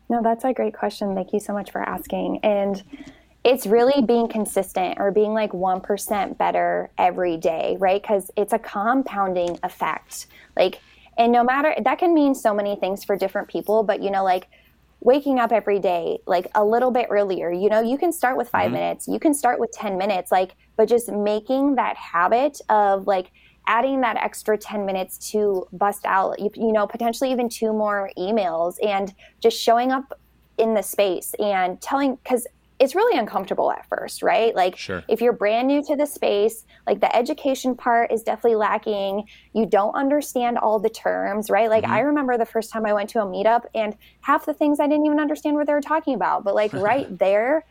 No, 0.09 0.21
that's 0.23 0.43
a 0.43 0.53
great 0.53 0.73
question. 0.73 1.13
Thank 1.13 1.33
you 1.33 1.39
so 1.39 1.53
much 1.53 1.71
for 1.71 1.81
asking. 1.81 2.39
And 2.43 2.83
it's 3.43 3.65
really 3.65 4.03
being 4.03 4.27
consistent 4.27 4.99
or 4.99 5.11
being 5.11 5.33
like 5.33 5.51
1% 5.51 6.37
better 6.37 6.91
every 6.97 7.37
day, 7.37 7.75
right? 7.79 8.01
Because 8.01 8.29
it's 8.37 8.53
a 8.53 8.59
compounding 8.59 9.57
effect. 9.63 10.27
Like, 10.55 10.79
and 11.17 11.31
no 11.31 11.43
matter 11.43 11.75
that 11.83 11.97
can 11.97 12.13
mean 12.13 12.35
so 12.35 12.53
many 12.53 12.75
things 12.75 13.03
for 13.03 13.15
different 13.15 13.47
people, 13.47 13.83
but 13.83 14.01
you 14.01 14.11
know, 14.11 14.23
like 14.23 14.47
waking 15.01 15.39
up 15.39 15.51
every 15.51 15.79
day 15.79 16.19
like 16.27 16.47
a 16.53 16.63
little 16.63 16.91
bit 16.91 17.07
earlier 17.09 17.51
you 17.51 17.69
know 17.69 17.81
you 17.81 17.97
can 17.97 18.13
start 18.13 18.37
with 18.37 18.47
5 18.47 18.65
mm-hmm. 18.65 18.73
minutes 18.73 19.07
you 19.07 19.19
can 19.19 19.33
start 19.33 19.59
with 19.59 19.71
10 19.71 19.97
minutes 19.97 20.31
like 20.31 20.51
but 20.77 20.87
just 20.87 21.11
making 21.11 21.75
that 21.75 21.97
habit 21.97 22.61
of 22.69 23.07
like 23.07 23.31
adding 23.67 24.01
that 24.01 24.15
extra 24.17 24.57
10 24.57 24.85
minutes 24.85 25.31
to 25.31 25.67
bust 25.73 26.05
out 26.05 26.39
you, 26.39 26.51
you 26.55 26.71
know 26.71 26.85
potentially 26.85 27.31
even 27.31 27.49
two 27.49 27.73
more 27.73 28.11
emails 28.17 28.75
and 28.85 29.13
just 29.39 29.59
showing 29.59 29.91
up 29.91 30.19
in 30.59 30.75
the 30.75 30.83
space 30.83 31.33
and 31.39 31.81
telling 31.81 32.15
because 32.17 32.45
it's 32.81 32.95
really 32.95 33.17
uncomfortable 33.17 33.71
at 33.71 33.87
first, 33.87 34.23
right? 34.23 34.55
Like 34.55 34.75
sure. 34.75 35.03
if 35.07 35.21
you're 35.21 35.33
brand 35.33 35.67
new 35.67 35.83
to 35.83 35.95
the 35.95 36.07
space, 36.07 36.65
like 36.87 36.99
the 36.99 37.15
education 37.15 37.75
part 37.75 38.11
is 38.11 38.23
definitely 38.23 38.55
lacking. 38.55 39.27
You 39.53 39.67
don't 39.67 39.93
understand 39.93 40.57
all 40.57 40.79
the 40.79 40.89
terms, 40.89 41.51
right? 41.51 41.69
Like 41.69 41.83
mm-hmm. 41.83 41.93
I 41.93 41.99
remember 41.99 42.39
the 42.39 42.45
first 42.45 42.71
time 42.71 42.87
I 42.87 42.93
went 42.93 43.07
to 43.11 43.21
a 43.21 43.25
meetup 43.25 43.65
and 43.75 43.95
half 44.21 44.47
the 44.47 44.55
things 44.55 44.79
I 44.79 44.87
didn't 44.87 45.05
even 45.05 45.19
understand 45.19 45.57
what 45.57 45.67
they 45.67 45.73
were 45.73 45.81
talking 45.81 46.15
about. 46.15 46.43
But 46.43 46.55
like 46.55 46.73
right 46.89 47.19
there, 47.19 47.65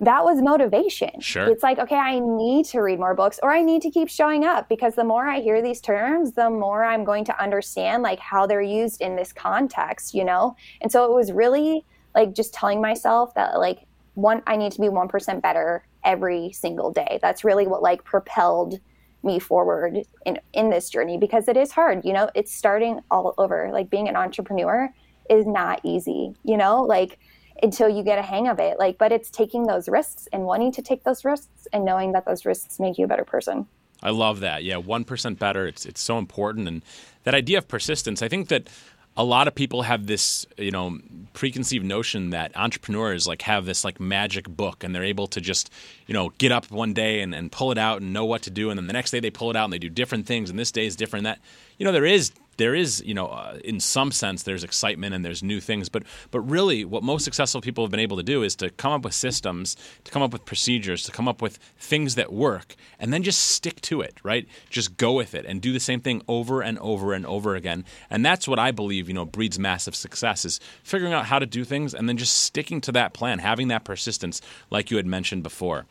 that 0.00 0.22
was 0.22 0.42
motivation. 0.42 1.18
Sure. 1.20 1.46
It's 1.48 1.62
like, 1.62 1.78
okay, 1.78 1.96
I 1.96 2.18
need 2.18 2.66
to 2.66 2.80
read 2.80 2.98
more 2.98 3.14
books 3.14 3.40
or 3.42 3.52
I 3.52 3.62
need 3.62 3.80
to 3.82 3.90
keep 3.90 4.10
showing 4.10 4.44
up 4.44 4.68
because 4.68 4.96
the 4.96 5.04
more 5.04 5.26
I 5.26 5.40
hear 5.40 5.62
these 5.62 5.80
terms, 5.80 6.32
the 6.32 6.50
more 6.50 6.84
I'm 6.84 7.04
going 7.04 7.24
to 7.24 7.42
understand 7.42 8.02
like 8.02 8.18
how 8.18 8.46
they're 8.46 8.60
used 8.60 9.00
in 9.00 9.16
this 9.16 9.32
context, 9.32 10.12
you 10.12 10.26
know? 10.26 10.56
And 10.82 10.92
so 10.92 11.06
it 11.06 11.14
was 11.14 11.32
really 11.32 11.86
like 12.14 12.34
just 12.34 12.52
telling 12.52 12.82
myself 12.82 13.32
that 13.34 13.58
like 13.58 13.86
one 14.14 14.42
i 14.46 14.56
need 14.56 14.72
to 14.72 14.80
be 14.80 14.88
1% 14.88 15.42
better 15.42 15.84
every 16.04 16.52
single 16.52 16.92
day. 16.92 17.18
That's 17.22 17.44
really 17.44 17.66
what 17.66 17.82
like 17.82 18.04
propelled 18.04 18.80
me 19.22 19.38
forward 19.38 19.98
in 20.26 20.40
in 20.52 20.70
this 20.70 20.90
journey 20.90 21.16
because 21.16 21.46
it 21.48 21.56
is 21.56 21.70
hard 21.70 22.04
you 22.04 22.12
know? 22.12 22.28
It's 22.34 22.52
starting 22.52 23.00
all 23.10 23.34
over. 23.38 23.70
Like 23.72 23.90
being 23.90 24.08
an 24.08 24.16
entrepreneur 24.16 24.92
is 25.30 25.46
not 25.46 25.80
easy 25.84 26.34
you 26.42 26.56
know? 26.56 26.82
Like 26.82 27.18
until 27.62 27.88
you 27.88 28.02
get 28.02 28.18
a 28.18 28.22
hang 28.22 28.48
of 28.48 28.58
it. 28.58 28.78
Like 28.78 28.98
but 28.98 29.12
it's 29.12 29.30
taking 29.30 29.66
those 29.66 29.88
risks 29.88 30.28
and 30.32 30.44
wanting 30.44 30.72
to 30.72 30.82
take 30.82 31.04
those 31.04 31.24
risks 31.24 31.68
and 31.72 31.84
knowing 31.84 32.12
that 32.12 32.24
those 32.26 32.44
risks 32.44 32.80
make 32.80 32.98
you 32.98 33.04
a 33.04 33.08
better 33.08 33.24
person. 33.24 33.66
I 34.02 34.10
love 34.10 34.40
that. 34.40 34.64
Yeah 34.64 34.76
1% 34.80 35.38
better. 35.38 35.66
It's 35.66 35.86
it's 35.86 36.00
so 36.00 36.18
important. 36.18 36.66
And 36.66 36.82
that 37.24 37.34
idea 37.34 37.58
of 37.58 37.68
persistence 37.68 38.22
i 38.22 38.28
think 38.28 38.48
that 38.48 38.68
a 39.16 39.24
lot 39.24 39.46
of 39.46 39.54
people 39.54 39.82
have 39.82 40.06
this, 40.06 40.46
you 40.56 40.70
know, 40.70 40.98
preconceived 41.34 41.84
notion 41.84 42.30
that 42.30 42.56
entrepreneurs 42.56 43.26
like 43.26 43.42
have 43.42 43.66
this 43.66 43.84
like 43.84 44.00
magic 44.00 44.48
book 44.48 44.82
and 44.82 44.94
they're 44.94 45.04
able 45.04 45.26
to 45.26 45.40
just, 45.40 45.70
you 46.06 46.14
know, 46.14 46.30
get 46.38 46.50
up 46.50 46.70
one 46.70 46.94
day 46.94 47.20
and, 47.20 47.34
and 47.34 47.52
pull 47.52 47.70
it 47.70 47.78
out 47.78 48.00
and 48.00 48.12
know 48.12 48.24
what 48.24 48.42
to 48.42 48.50
do 48.50 48.70
and 48.70 48.78
then 48.78 48.86
the 48.86 48.92
next 48.92 49.10
day 49.10 49.20
they 49.20 49.30
pull 49.30 49.50
it 49.50 49.56
out 49.56 49.64
and 49.64 49.72
they 49.72 49.78
do 49.78 49.90
different 49.90 50.26
things 50.26 50.48
and 50.48 50.58
this 50.58 50.72
day 50.72 50.86
is 50.86 50.96
different. 50.96 51.24
That 51.24 51.38
you 51.78 51.84
know, 51.84 51.92
there 51.92 52.06
is 52.06 52.32
there 52.62 52.76
is, 52.76 53.02
you 53.04 53.12
know, 53.12 53.26
uh, 53.26 53.58
in 53.64 53.80
some 53.80 54.12
sense, 54.12 54.44
there's 54.44 54.62
excitement 54.62 55.16
and 55.16 55.24
there's 55.24 55.42
new 55.42 55.60
things. 55.60 55.88
But 55.88 56.04
but 56.30 56.40
really, 56.42 56.84
what 56.84 57.02
most 57.02 57.24
successful 57.24 57.60
people 57.60 57.82
have 57.82 57.90
been 57.90 57.98
able 57.98 58.16
to 58.18 58.22
do 58.22 58.44
is 58.44 58.54
to 58.56 58.70
come 58.70 58.92
up 58.92 59.02
with 59.02 59.14
systems, 59.14 59.76
to 60.04 60.12
come 60.12 60.22
up 60.22 60.32
with 60.32 60.44
procedures, 60.44 61.02
to 61.02 61.10
come 61.10 61.26
up 61.26 61.42
with 61.42 61.58
things 61.76 62.14
that 62.14 62.32
work, 62.32 62.76
and 63.00 63.12
then 63.12 63.24
just 63.24 63.40
stick 63.40 63.80
to 63.80 64.00
it, 64.00 64.14
right? 64.22 64.46
Just 64.70 64.96
go 64.96 65.12
with 65.12 65.34
it 65.34 65.44
and 65.44 65.60
do 65.60 65.72
the 65.72 65.80
same 65.80 66.00
thing 66.00 66.22
over 66.28 66.62
and 66.62 66.78
over 66.78 67.12
and 67.14 67.26
over 67.26 67.56
again. 67.56 67.84
And 68.08 68.24
that's 68.24 68.46
what 68.46 68.60
I 68.60 68.70
believe, 68.70 69.08
you 69.08 69.14
know, 69.14 69.24
breeds 69.24 69.58
massive 69.58 69.96
success 69.96 70.44
is 70.44 70.60
figuring 70.84 71.12
out 71.12 71.26
how 71.26 71.40
to 71.40 71.46
do 71.46 71.64
things 71.64 71.94
and 71.94 72.08
then 72.08 72.16
just 72.16 72.44
sticking 72.44 72.80
to 72.82 72.92
that 72.92 73.12
plan, 73.12 73.40
having 73.40 73.66
that 73.68 73.84
persistence, 73.84 74.40
like 74.70 74.92
you 74.92 74.98
had 74.98 75.06
mentioned 75.06 75.42
before. 75.42 75.86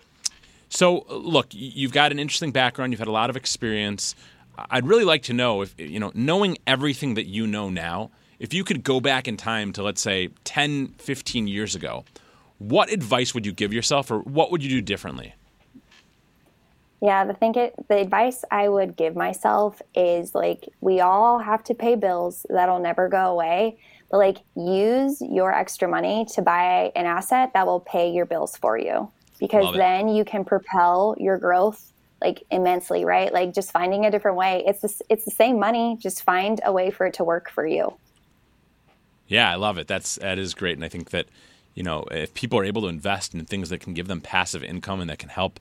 So, 0.70 1.06
look, 1.10 1.48
you've 1.52 1.92
got 1.92 2.14
an 2.14 2.20
interesting 2.20 2.52
background. 2.52 2.94
You've 2.94 3.00
had 3.00 3.10
a 3.10 3.12
lot 3.12 3.30
of 3.30 3.36
experience. 3.36 4.16
I'd 4.70 4.86
really 4.86 5.04
like 5.04 5.24
to 5.24 5.34
know 5.34 5.62
if 5.62 5.74
you 5.78 6.00
know 6.00 6.12
knowing 6.14 6.58
everything 6.68 7.16
that 7.16 7.28
you 7.28 7.48
know 7.48 7.70
now, 7.70 8.12
if 8.40 8.54
you 8.54 8.64
could 8.64 8.84
go 8.84 9.00
back 9.00 9.28
in 9.28 9.38
time 9.38 9.74
to 9.74 9.84
let's 9.84 10.02
say 10.02 10.30
10, 10.44 10.96
15 10.98 11.48
years 11.48 11.76
ago, 11.76 12.06
what 12.58 12.92
advice 12.92 13.34
would 13.34 13.46
you 13.46 13.52
give 13.52 13.74
yourself 13.74 14.12
or 14.12 14.20
what 14.20 14.52
would 14.52 14.64
you 14.64 14.70
do 14.70 14.82
differently? 14.82 15.34
Yeah, 17.02 17.26
the 17.26 17.34
thing 17.34 17.56
it 17.56 17.74
the 17.88 17.98
advice 17.98 18.44
I 18.52 18.70
would 18.70 18.96
give 18.96 19.16
myself 19.16 19.82
is 19.96 20.36
like 20.36 20.70
we 20.82 21.00
all 21.00 21.40
have 21.40 21.64
to 21.66 21.74
pay 21.74 21.96
bills 21.96 22.46
that'll 22.50 22.80
never 22.80 23.10
go 23.10 23.32
away, 23.32 23.78
but 24.12 24.18
like 24.18 24.38
use 24.56 25.22
your 25.22 25.52
extra 25.52 25.88
money 25.88 26.26
to 26.34 26.42
buy 26.44 26.92
an 26.96 27.08
asset 27.08 27.52
that 27.54 27.66
will 27.66 27.80
pay 27.80 28.12
your 28.12 28.26
bills 28.28 28.56
for 28.58 28.78
you 28.78 29.12
because 29.40 29.76
then 29.76 30.08
you 30.10 30.24
can 30.24 30.46
propel 30.46 31.16
your 31.18 31.40
growth 31.40 31.91
like 32.22 32.44
immensely, 32.52 33.04
right? 33.04 33.34
Like 33.34 33.54
just 33.54 33.72
finding 33.72 34.06
a 34.06 34.12
different 34.12 34.38
way. 34.38 34.64
It's 34.66 34.82
the, 34.82 35.04
it's 35.10 35.26
the 35.26 35.32
same 35.32 35.60
money, 35.60 35.98
just 36.00 36.24
find 36.24 36.62
a 36.64 36.72
way 36.72 36.92
for 36.92 37.06
it 37.06 37.16
to 37.16 37.24
work 37.24 37.50
for 37.50 37.66
you. 37.66 37.98
Yeah, 39.28 39.50
I 39.50 39.56
love 39.56 39.78
it. 39.78 39.88
That's 39.88 40.16
that 40.16 40.38
is 40.38 40.54
great, 40.54 40.76
and 40.76 40.84
I 40.84 40.90
think 40.90 41.12
that 41.12 41.28
you 41.74 41.84
know 41.84 42.04
if 42.12 42.34
people 42.34 42.60
are 42.60 42.66
able 42.66 42.82
to 42.84 42.90
invest 42.90 43.34
in 43.34 43.46
things 43.46 43.70
that 43.70 43.80
can 43.80 43.94
give 43.94 44.08
them 44.08 44.22
passive 44.22 44.64
income 44.64 45.00
and 45.00 45.10
that 45.10 45.20
can 45.20 45.30
help 45.30 45.60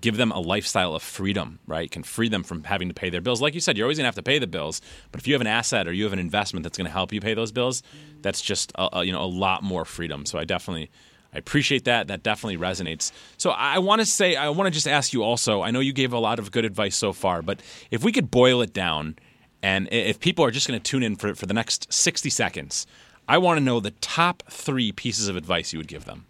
give 0.00 0.16
them 0.16 0.30
a 0.30 0.40
lifestyle 0.40 0.94
of 0.94 1.02
freedom, 1.02 1.58
right? 1.66 1.90
Can 1.90 2.02
free 2.02 2.28
them 2.28 2.42
from 2.42 2.64
having 2.64 2.88
to 2.88 2.94
pay 2.94 3.10
their 3.10 3.20
bills. 3.20 3.42
Like 3.42 3.54
you 3.54 3.60
said, 3.60 3.76
you're 3.76 3.84
always 3.84 3.98
going 3.98 4.04
to 4.04 4.08
have 4.08 4.14
to 4.14 4.22
pay 4.22 4.38
the 4.38 4.46
bills, 4.46 4.80
but 5.10 5.20
if 5.20 5.26
you 5.26 5.34
have 5.34 5.40
an 5.40 5.46
asset 5.46 5.86
or 5.86 5.92
you 5.92 6.04
have 6.04 6.12
an 6.12 6.18
investment 6.18 6.62
that's 6.62 6.78
going 6.78 6.86
to 6.86 6.92
help 6.92 7.12
you 7.12 7.20
pay 7.20 7.34
those 7.34 7.52
bills, 7.52 7.82
that's 8.22 8.40
just 8.40 8.72
a, 8.76 8.98
a, 8.98 9.04
you 9.04 9.12
know 9.12 9.22
a 9.22 9.26
lot 9.26 9.62
more 9.62 9.84
freedom. 9.84 10.26
So 10.26 10.38
I 10.38 10.44
definitely 10.44 10.90
I 11.34 11.38
appreciate 11.38 11.84
that. 11.84 12.06
That 12.06 12.22
definitely 12.22 12.56
resonates. 12.56 13.10
So 13.36 13.50
I 13.50 13.78
want 13.78 14.00
to 14.00 14.06
say, 14.06 14.36
I 14.36 14.48
want 14.50 14.68
to 14.68 14.70
just 14.70 14.86
ask 14.86 15.12
you 15.12 15.22
also. 15.22 15.62
I 15.62 15.70
know 15.70 15.80
you 15.80 15.92
gave 15.92 16.12
a 16.12 16.18
lot 16.18 16.38
of 16.38 16.52
good 16.52 16.64
advice 16.64 16.96
so 16.96 17.12
far, 17.12 17.42
but 17.42 17.60
if 17.90 18.04
we 18.04 18.12
could 18.12 18.30
boil 18.30 18.62
it 18.62 18.72
down, 18.72 19.16
and 19.62 19.88
if 19.90 20.20
people 20.20 20.44
are 20.44 20.50
just 20.50 20.68
going 20.68 20.78
to 20.78 20.90
tune 20.90 21.02
in 21.02 21.16
for 21.16 21.34
for 21.34 21.46
the 21.46 21.54
next 21.54 21.92
sixty 21.92 22.30
seconds, 22.30 22.86
I 23.26 23.38
want 23.38 23.58
to 23.58 23.64
know 23.64 23.80
the 23.80 23.92
top 23.92 24.42
three 24.48 24.92
pieces 24.92 25.28
of 25.28 25.36
advice 25.36 25.72
you 25.72 25.78
would 25.78 25.88
give 25.88 26.04
them. 26.04 26.26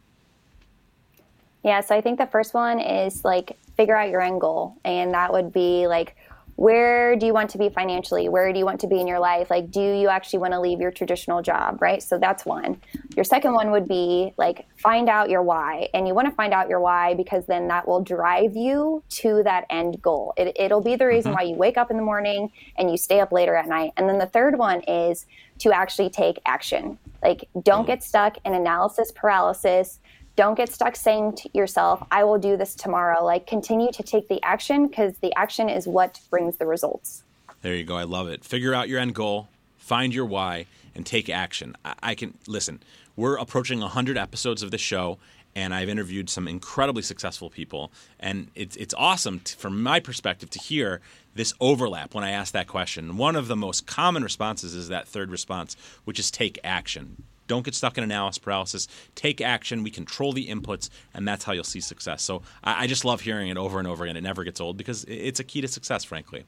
Yeah, 1.65 1.81
so 1.81 1.97
I 1.97 2.01
think 2.01 2.19
the 2.19 2.27
first 2.27 2.55
one 2.55 2.79
is 2.79 3.25
like 3.25 3.57
figure 3.77 3.97
out 3.97 4.11
your 4.11 4.21
end 4.21 4.41
goal, 4.41 4.77
and 4.85 5.13
that 5.15 5.33
would 5.33 5.53
be 5.53 5.87
like 5.87 6.17
where 6.57 7.17
do 7.17 7.27
you 7.27 7.35
want 7.35 7.51
to 7.51 7.59
be 7.59 7.69
financially? 7.69 8.29
Where 8.29 8.53
do 8.53 8.59
you 8.59 8.65
want 8.65 8.81
to 8.81 8.87
be 8.87 9.01
in 9.01 9.07
your 9.07 9.19
life? 9.19 9.51
Like, 9.51 9.71
do 9.71 9.81
you 9.81 10.09
actually 10.09 10.39
want 10.39 10.53
to 10.53 10.61
leave 10.61 10.81
your 10.81 10.93
traditional 10.93 11.43
job, 11.43 11.83
right? 11.83 12.03
So 12.03 12.19
that's 12.19 12.45
one. 12.45 12.81
Your 13.17 13.25
second 13.25 13.55
one 13.55 13.73
would 13.73 13.89
be 13.89 14.33
like, 14.37 14.67
find 14.77 15.09
out 15.09 15.31
your 15.31 15.43
why. 15.43 15.89
And 15.95 16.07
you 16.07 16.15
want 16.15 16.29
to 16.29 16.35
find 16.35 16.53
out 16.53 16.69
your 16.69 16.81
why 16.81 17.15
because 17.15 17.47
then 17.47 17.67
that 17.69 17.89
will 17.89 18.03
drive 18.03 18.57
you 18.57 19.03
to 19.11 19.43
that 19.43 19.67
end 19.69 20.01
goal. 20.01 20.33
It, 20.37 20.71
will 20.71 20.81
be 20.81 20.95
the 20.95 21.07
reason 21.07 21.33
mm-hmm. 21.33 21.39
why 21.39 21.43
you 21.51 21.57
wake 21.57 21.77
up 21.77 21.91
in 21.91 21.97
the 21.97 22.03
morning 22.03 22.51
and 22.79 22.91
you 22.91 22.97
stay 22.97 23.21
up 23.21 23.33
later 23.33 23.57
at 23.57 23.67
night. 23.67 23.93
And 23.97 24.09
then 24.09 24.19
the 24.19 24.27
third 24.27 24.57
one 24.57 24.81
is 24.83 25.27
to 25.59 25.73
actually 25.73 26.11
take 26.11 26.39
action. 26.47 26.99
Like, 27.23 27.49
don't 27.63 27.81
mm-hmm. 27.81 27.87
get 27.87 28.03
stuck 28.05 28.39
in 28.45 28.55
analysis 28.55 29.11
paralysis 29.13 29.99
don't 30.37 30.57
get 30.57 30.73
stuck 30.73 30.97
saying 30.97 31.37
to 31.37 31.51
yourself, 31.55 32.03
I 32.11 32.25
will 32.25 32.39
do 32.39 32.57
this 32.57 32.75
tomorrow. 32.75 33.25
Like 33.25 33.47
continue 33.47 33.93
to 33.93 34.03
take 34.03 34.29
the 34.29 34.43
action 34.43 34.89
because 34.89 35.17
the 35.19 35.33
action 35.37 35.69
is 35.69 35.87
what 35.87 36.21
brings 36.31 36.57
the 36.57 36.67
results. 36.67 37.23
There 37.63 37.75
you 37.75 37.85
go. 37.85 37.97
I 37.97 38.03
love 38.03 38.29
it. 38.29 38.45
Figure 38.45 38.75
out 38.75 38.89
your 38.89 39.01
end 39.01 39.15
goal, 39.15 39.49
find 39.79 40.15
your 40.15 40.27
why, 40.27 40.67
and 40.95 41.07
take 41.07 41.29
action. 41.29 41.77
I, 41.85 41.95
I 42.03 42.15
can 42.15 42.35
listen. 42.47 42.83
We're 43.17 43.37
approaching 43.37 43.81
100 43.81 44.19
episodes 44.19 44.63
of 44.63 44.71
the 44.71 44.79
show, 44.79 45.19
and 45.55 45.73
I've 45.73 45.89
interviewed 45.89 46.29
some 46.29 46.49
incredibly 46.49 47.03
successful 47.03 47.49
people, 47.49 47.93
and 48.19 48.49
it's 48.55 48.77
it's 48.77 48.95
awesome 48.99 49.41
to, 49.41 49.57
from 49.57 49.83
my 49.83 50.01
perspective 50.01 50.51
to 50.51 50.59
hear 50.59 51.01
this 51.35 51.55
overlap 51.61 52.15
when 52.15 52.25
I 52.25 52.31
ask 52.31 52.53
that 52.53 52.67
question. 52.67 53.17
One 53.17 53.37
of 53.37 53.49
the 53.49 53.57
most 53.57 53.87
common 53.87 54.25
responses 54.25 54.75
is 54.75 54.89
that 54.89 55.07
third 55.07 55.31
response, 55.31 55.77
which 56.05 56.19
is 56.19 56.31
take 56.31 56.59
action. 56.65 57.23
Don't 57.47 57.65
get 57.65 57.75
stuck 57.75 57.99
in 57.99 58.05
analysis 58.05 58.39
paralysis. 58.39 58.89
Take 59.15 59.41
action. 59.41 59.83
We 59.83 59.91
control 59.91 60.33
the 60.33 60.49
inputs, 60.49 60.91
and 61.13 61.27
that's 61.27 61.45
how 61.45 61.53
you'll 61.53 61.65
see 61.65 61.81
success. 61.81 62.23
So 62.23 62.43
I, 62.63 62.85
I 62.85 62.87
just 62.87 63.05
love 63.05 63.21
hearing 63.21 63.49
it 63.49 63.57
over 63.57 63.79
and 63.79 63.89
over 63.89 64.05
again. 64.05 64.17
It 64.17 64.23
never 64.23 64.45
gets 64.45 64.61
old 64.61 64.77
because 64.77 65.05
it's 65.05 65.41
a 65.41 65.45
key 65.45 65.61
to 65.61 65.69
success, 65.69 66.05
frankly. 66.05 66.45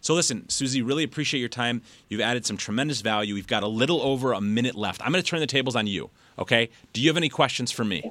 So 0.00 0.14
listen, 0.14 0.48
Susie, 0.48 0.82
really 0.82 1.04
appreciate 1.04 1.40
your 1.40 1.50
time. 1.50 1.82
You've 2.08 2.22
added 2.22 2.46
some 2.46 2.56
tremendous 2.56 3.02
value. 3.02 3.34
We've 3.34 3.46
got 3.46 3.62
a 3.62 3.68
little 3.68 4.00
over 4.00 4.32
a 4.32 4.40
minute 4.40 4.74
left. 4.74 5.02
I'm 5.04 5.12
going 5.12 5.22
to 5.22 5.28
turn 5.28 5.40
the 5.40 5.46
tables 5.46 5.76
on 5.76 5.86
you. 5.86 6.10
Okay? 6.38 6.70
Do 6.92 7.02
you 7.02 7.08
have 7.08 7.18
any 7.18 7.28
questions 7.28 7.70
for 7.70 7.84
me? 7.84 8.10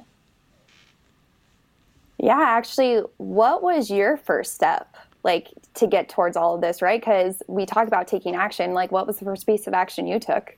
Yeah, 2.18 2.38
actually, 2.38 3.02
what 3.16 3.62
was 3.62 3.90
your 3.90 4.18
first 4.18 4.54
step? 4.54 4.94
Like 5.24 5.48
to 5.74 5.86
get 5.86 6.08
towards 6.08 6.36
all 6.36 6.54
of 6.54 6.60
this, 6.60 6.80
right? 6.80 7.00
Because 7.00 7.42
we 7.46 7.66
talk 7.66 7.86
about 7.86 8.06
taking 8.06 8.34
action. 8.34 8.72
Like, 8.72 8.92
what 8.92 9.06
was 9.06 9.18
the 9.18 9.24
first 9.24 9.44
piece 9.46 9.66
of 9.66 9.74
action 9.74 10.06
you 10.06 10.18
took? 10.18 10.56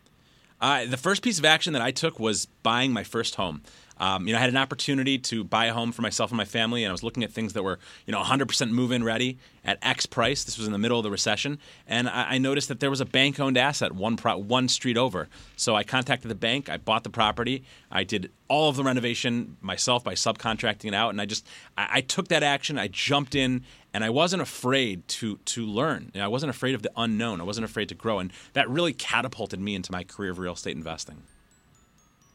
Uh, 0.62 0.86
the 0.86 0.96
first 0.96 1.22
piece 1.22 1.40
of 1.40 1.44
action 1.44 1.72
that 1.72 1.82
I 1.82 1.90
took 1.90 2.20
was 2.20 2.46
buying 2.62 2.92
my 2.92 3.02
first 3.02 3.34
home. 3.34 3.62
Um, 4.02 4.26
you 4.26 4.32
know, 4.32 4.38
I 4.38 4.40
had 4.40 4.50
an 4.50 4.56
opportunity 4.56 5.16
to 5.16 5.44
buy 5.44 5.66
a 5.66 5.72
home 5.72 5.92
for 5.92 6.02
myself 6.02 6.32
and 6.32 6.36
my 6.36 6.44
family, 6.44 6.82
and 6.82 6.90
I 6.90 6.92
was 6.92 7.04
looking 7.04 7.22
at 7.22 7.30
things 7.30 7.52
that 7.52 7.62
were, 7.62 7.78
you 8.04 8.10
know, 8.10 8.20
100% 8.20 8.70
move-in 8.70 9.04
ready 9.04 9.38
at 9.64 9.78
X 9.80 10.06
price. 10.06 10.42
This 10.42 10.58
was 10.58 10.66
in 10.66 10.72
the 10.72 10.78
middle 10.78 10.98
of 10.98 11.04
the 11.04 11.10
recession, 11.10 11.60
and 11.86 12.08
I, 12.08 12.30
I 12.30 12.38
noticed 12.38 12.66
that 12.66 12.80
there 12.80 12.90
was 12.90 13.00
a 13.00 13.04
bank-owned 13.04 13.56
asset 13.56 13.92
one 13.92 14.16
pro- 14.16 14.38
one 14.38 14.66
street 14.66 14.96
over. 14.96 15.28
So 15.54 15.76
I 15.76 15.84
contacted 15.84 16.28
the 16.28 16.34
bank. 16.34 16.68
I 16.68 16.78
bought 16.78 17.04
the 17.04 17.10
property. 17.10 17.62
I 17.92 18.02
did 18.02 18.32
all 18.48 18.68
of 18.68 18.74
the 18.74 18.82
renovation 18.82 19.56
myself 19.60 20.02
by 20.02 20.14
subcontracting 20.14 20.86
it 20.86 20.94
out, 20.94 21.10
and 21.10 21.20
I 21.20 21.24
just 21.24 21.46
I, 21.78 21.88
I 21.92 22.00
took 22.00 22.26
that 22.26 22.42
action. 22.42 22.80
I 22.80 22.88
jumped 22.88 23.36
in, 23.36 23.62
and 23.94 24.02
I 24.02 24.10
wasn't 24.10 24.42
afraid 24.42 25.06
to 25.08 25.36
to 25.36 25.64
learn. 25.64 26.10
You 26.12 26.18
know, 26.18 26.24
I 26.24 26.28
wasn't 26.28 26.50
afraid 26.50 26.74
of 26.74 26.82
the 26.82 26.90
unknown. 26.96 27.40
I 27.40 27.44
wasn't 27.44 27.66
afraid 27.66 27.88
to 27.90 27.94
grow, 27.94 28.18
and 28.18 28.32
that 28.54 28.68
really 28.68 28.94
catapulted 28.94 29.60
me 29.60 29.76
into 29.76 29.92
my 29.92 30.02
career 30.02 30.32
of 30.32 30.40
real 30.40 30.54
estate 30.54 30.76
investing. 30.76 31.22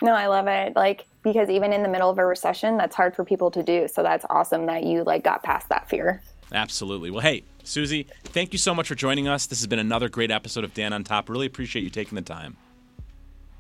No, 0.01 0.12
I 0.13 0.27
love 0.27 0.48
it. 0.48 0.75
Like 0.75 1.06
because 1.24 1.50
even 1.50 1.74
in 1.74 1.84
the 1.84 1.89
middle 1.89 2.10
of 2.10 2.18
a 2.18 2.25
recession, 2.25 2.77
that's 2.77 2.96
hard 2.96 3.16
for 3.16 3.25
people 3.25 3.51
to 3.51 3.63
do. 3.63 3.88
So 3.88 4.04
that's 4.04 4.25
awesome 4.30 4.66
that 4.68 4.84
you 4.84 5.04
like 5.04 5.24
got 5.24 5.44
past 5.44 5.70
that 5.70 5.89
fear. 5.89 6.22
Absolutely. 6.54 7.12
Well, 7.12 7.22
hey, 7.22 7.44
Susie, 7.63 8.08
thank 8.24 8.54
you 8.54 8.60
so 8.60 8.74
much 8.74 8.88
for 8.88 8.96
joining 8.96 9.27
us. 9.27 9.46
This 9.46 9.60
has 9.60 9.68
been 9.68 9.80
another 9.80 10.08
great 10.08 10.32
episode 10.32 10.63
of 10.63 10.74
Dan 10.74 10.94
on 10.94 11.04
Top. 11.04 11.30
Really 11.30 11.46
appreciate 11.46 11.84
you 11.84 11.89
taking 11.89 12.16
the 12.16 12.22
time. 12.22 12.56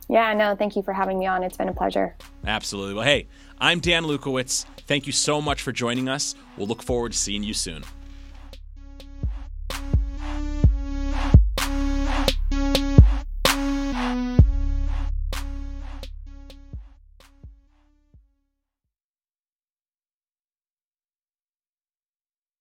Yeah, 0.09 0.33
no, 0.33 0.55
thank 0.55 0.77
you 0.77 0.81
for 0.83 0.93
having 0.93 1.19
me 1.19 1.25
on. 1.25 1.43
It's 1.43 1.57
been 1.57 1.67
a 1.67 1.73
pleasure. 1.73 2.15
Absolutely. 2.45 2.93
Well, 2.93 3.03
hey, 3.03 3.27
I'm 3.59 3.81
Dan 3.81 4.03
Lukowitz. 4.05 4.65
Thank 4.87 5.05
you 5.05 5.11
so 5.11 5.41
much 5.41 5.61
for 5.61 5.73
joining 5.73 6.07
us. 6.07 6.35
We'll 6.55 6.67
look 6.67 6.81
forward 6.81 7.11
to 7.11 7.17
seeing 7.17 7.43
you 7.43 7.53
soon. 7.53 7.83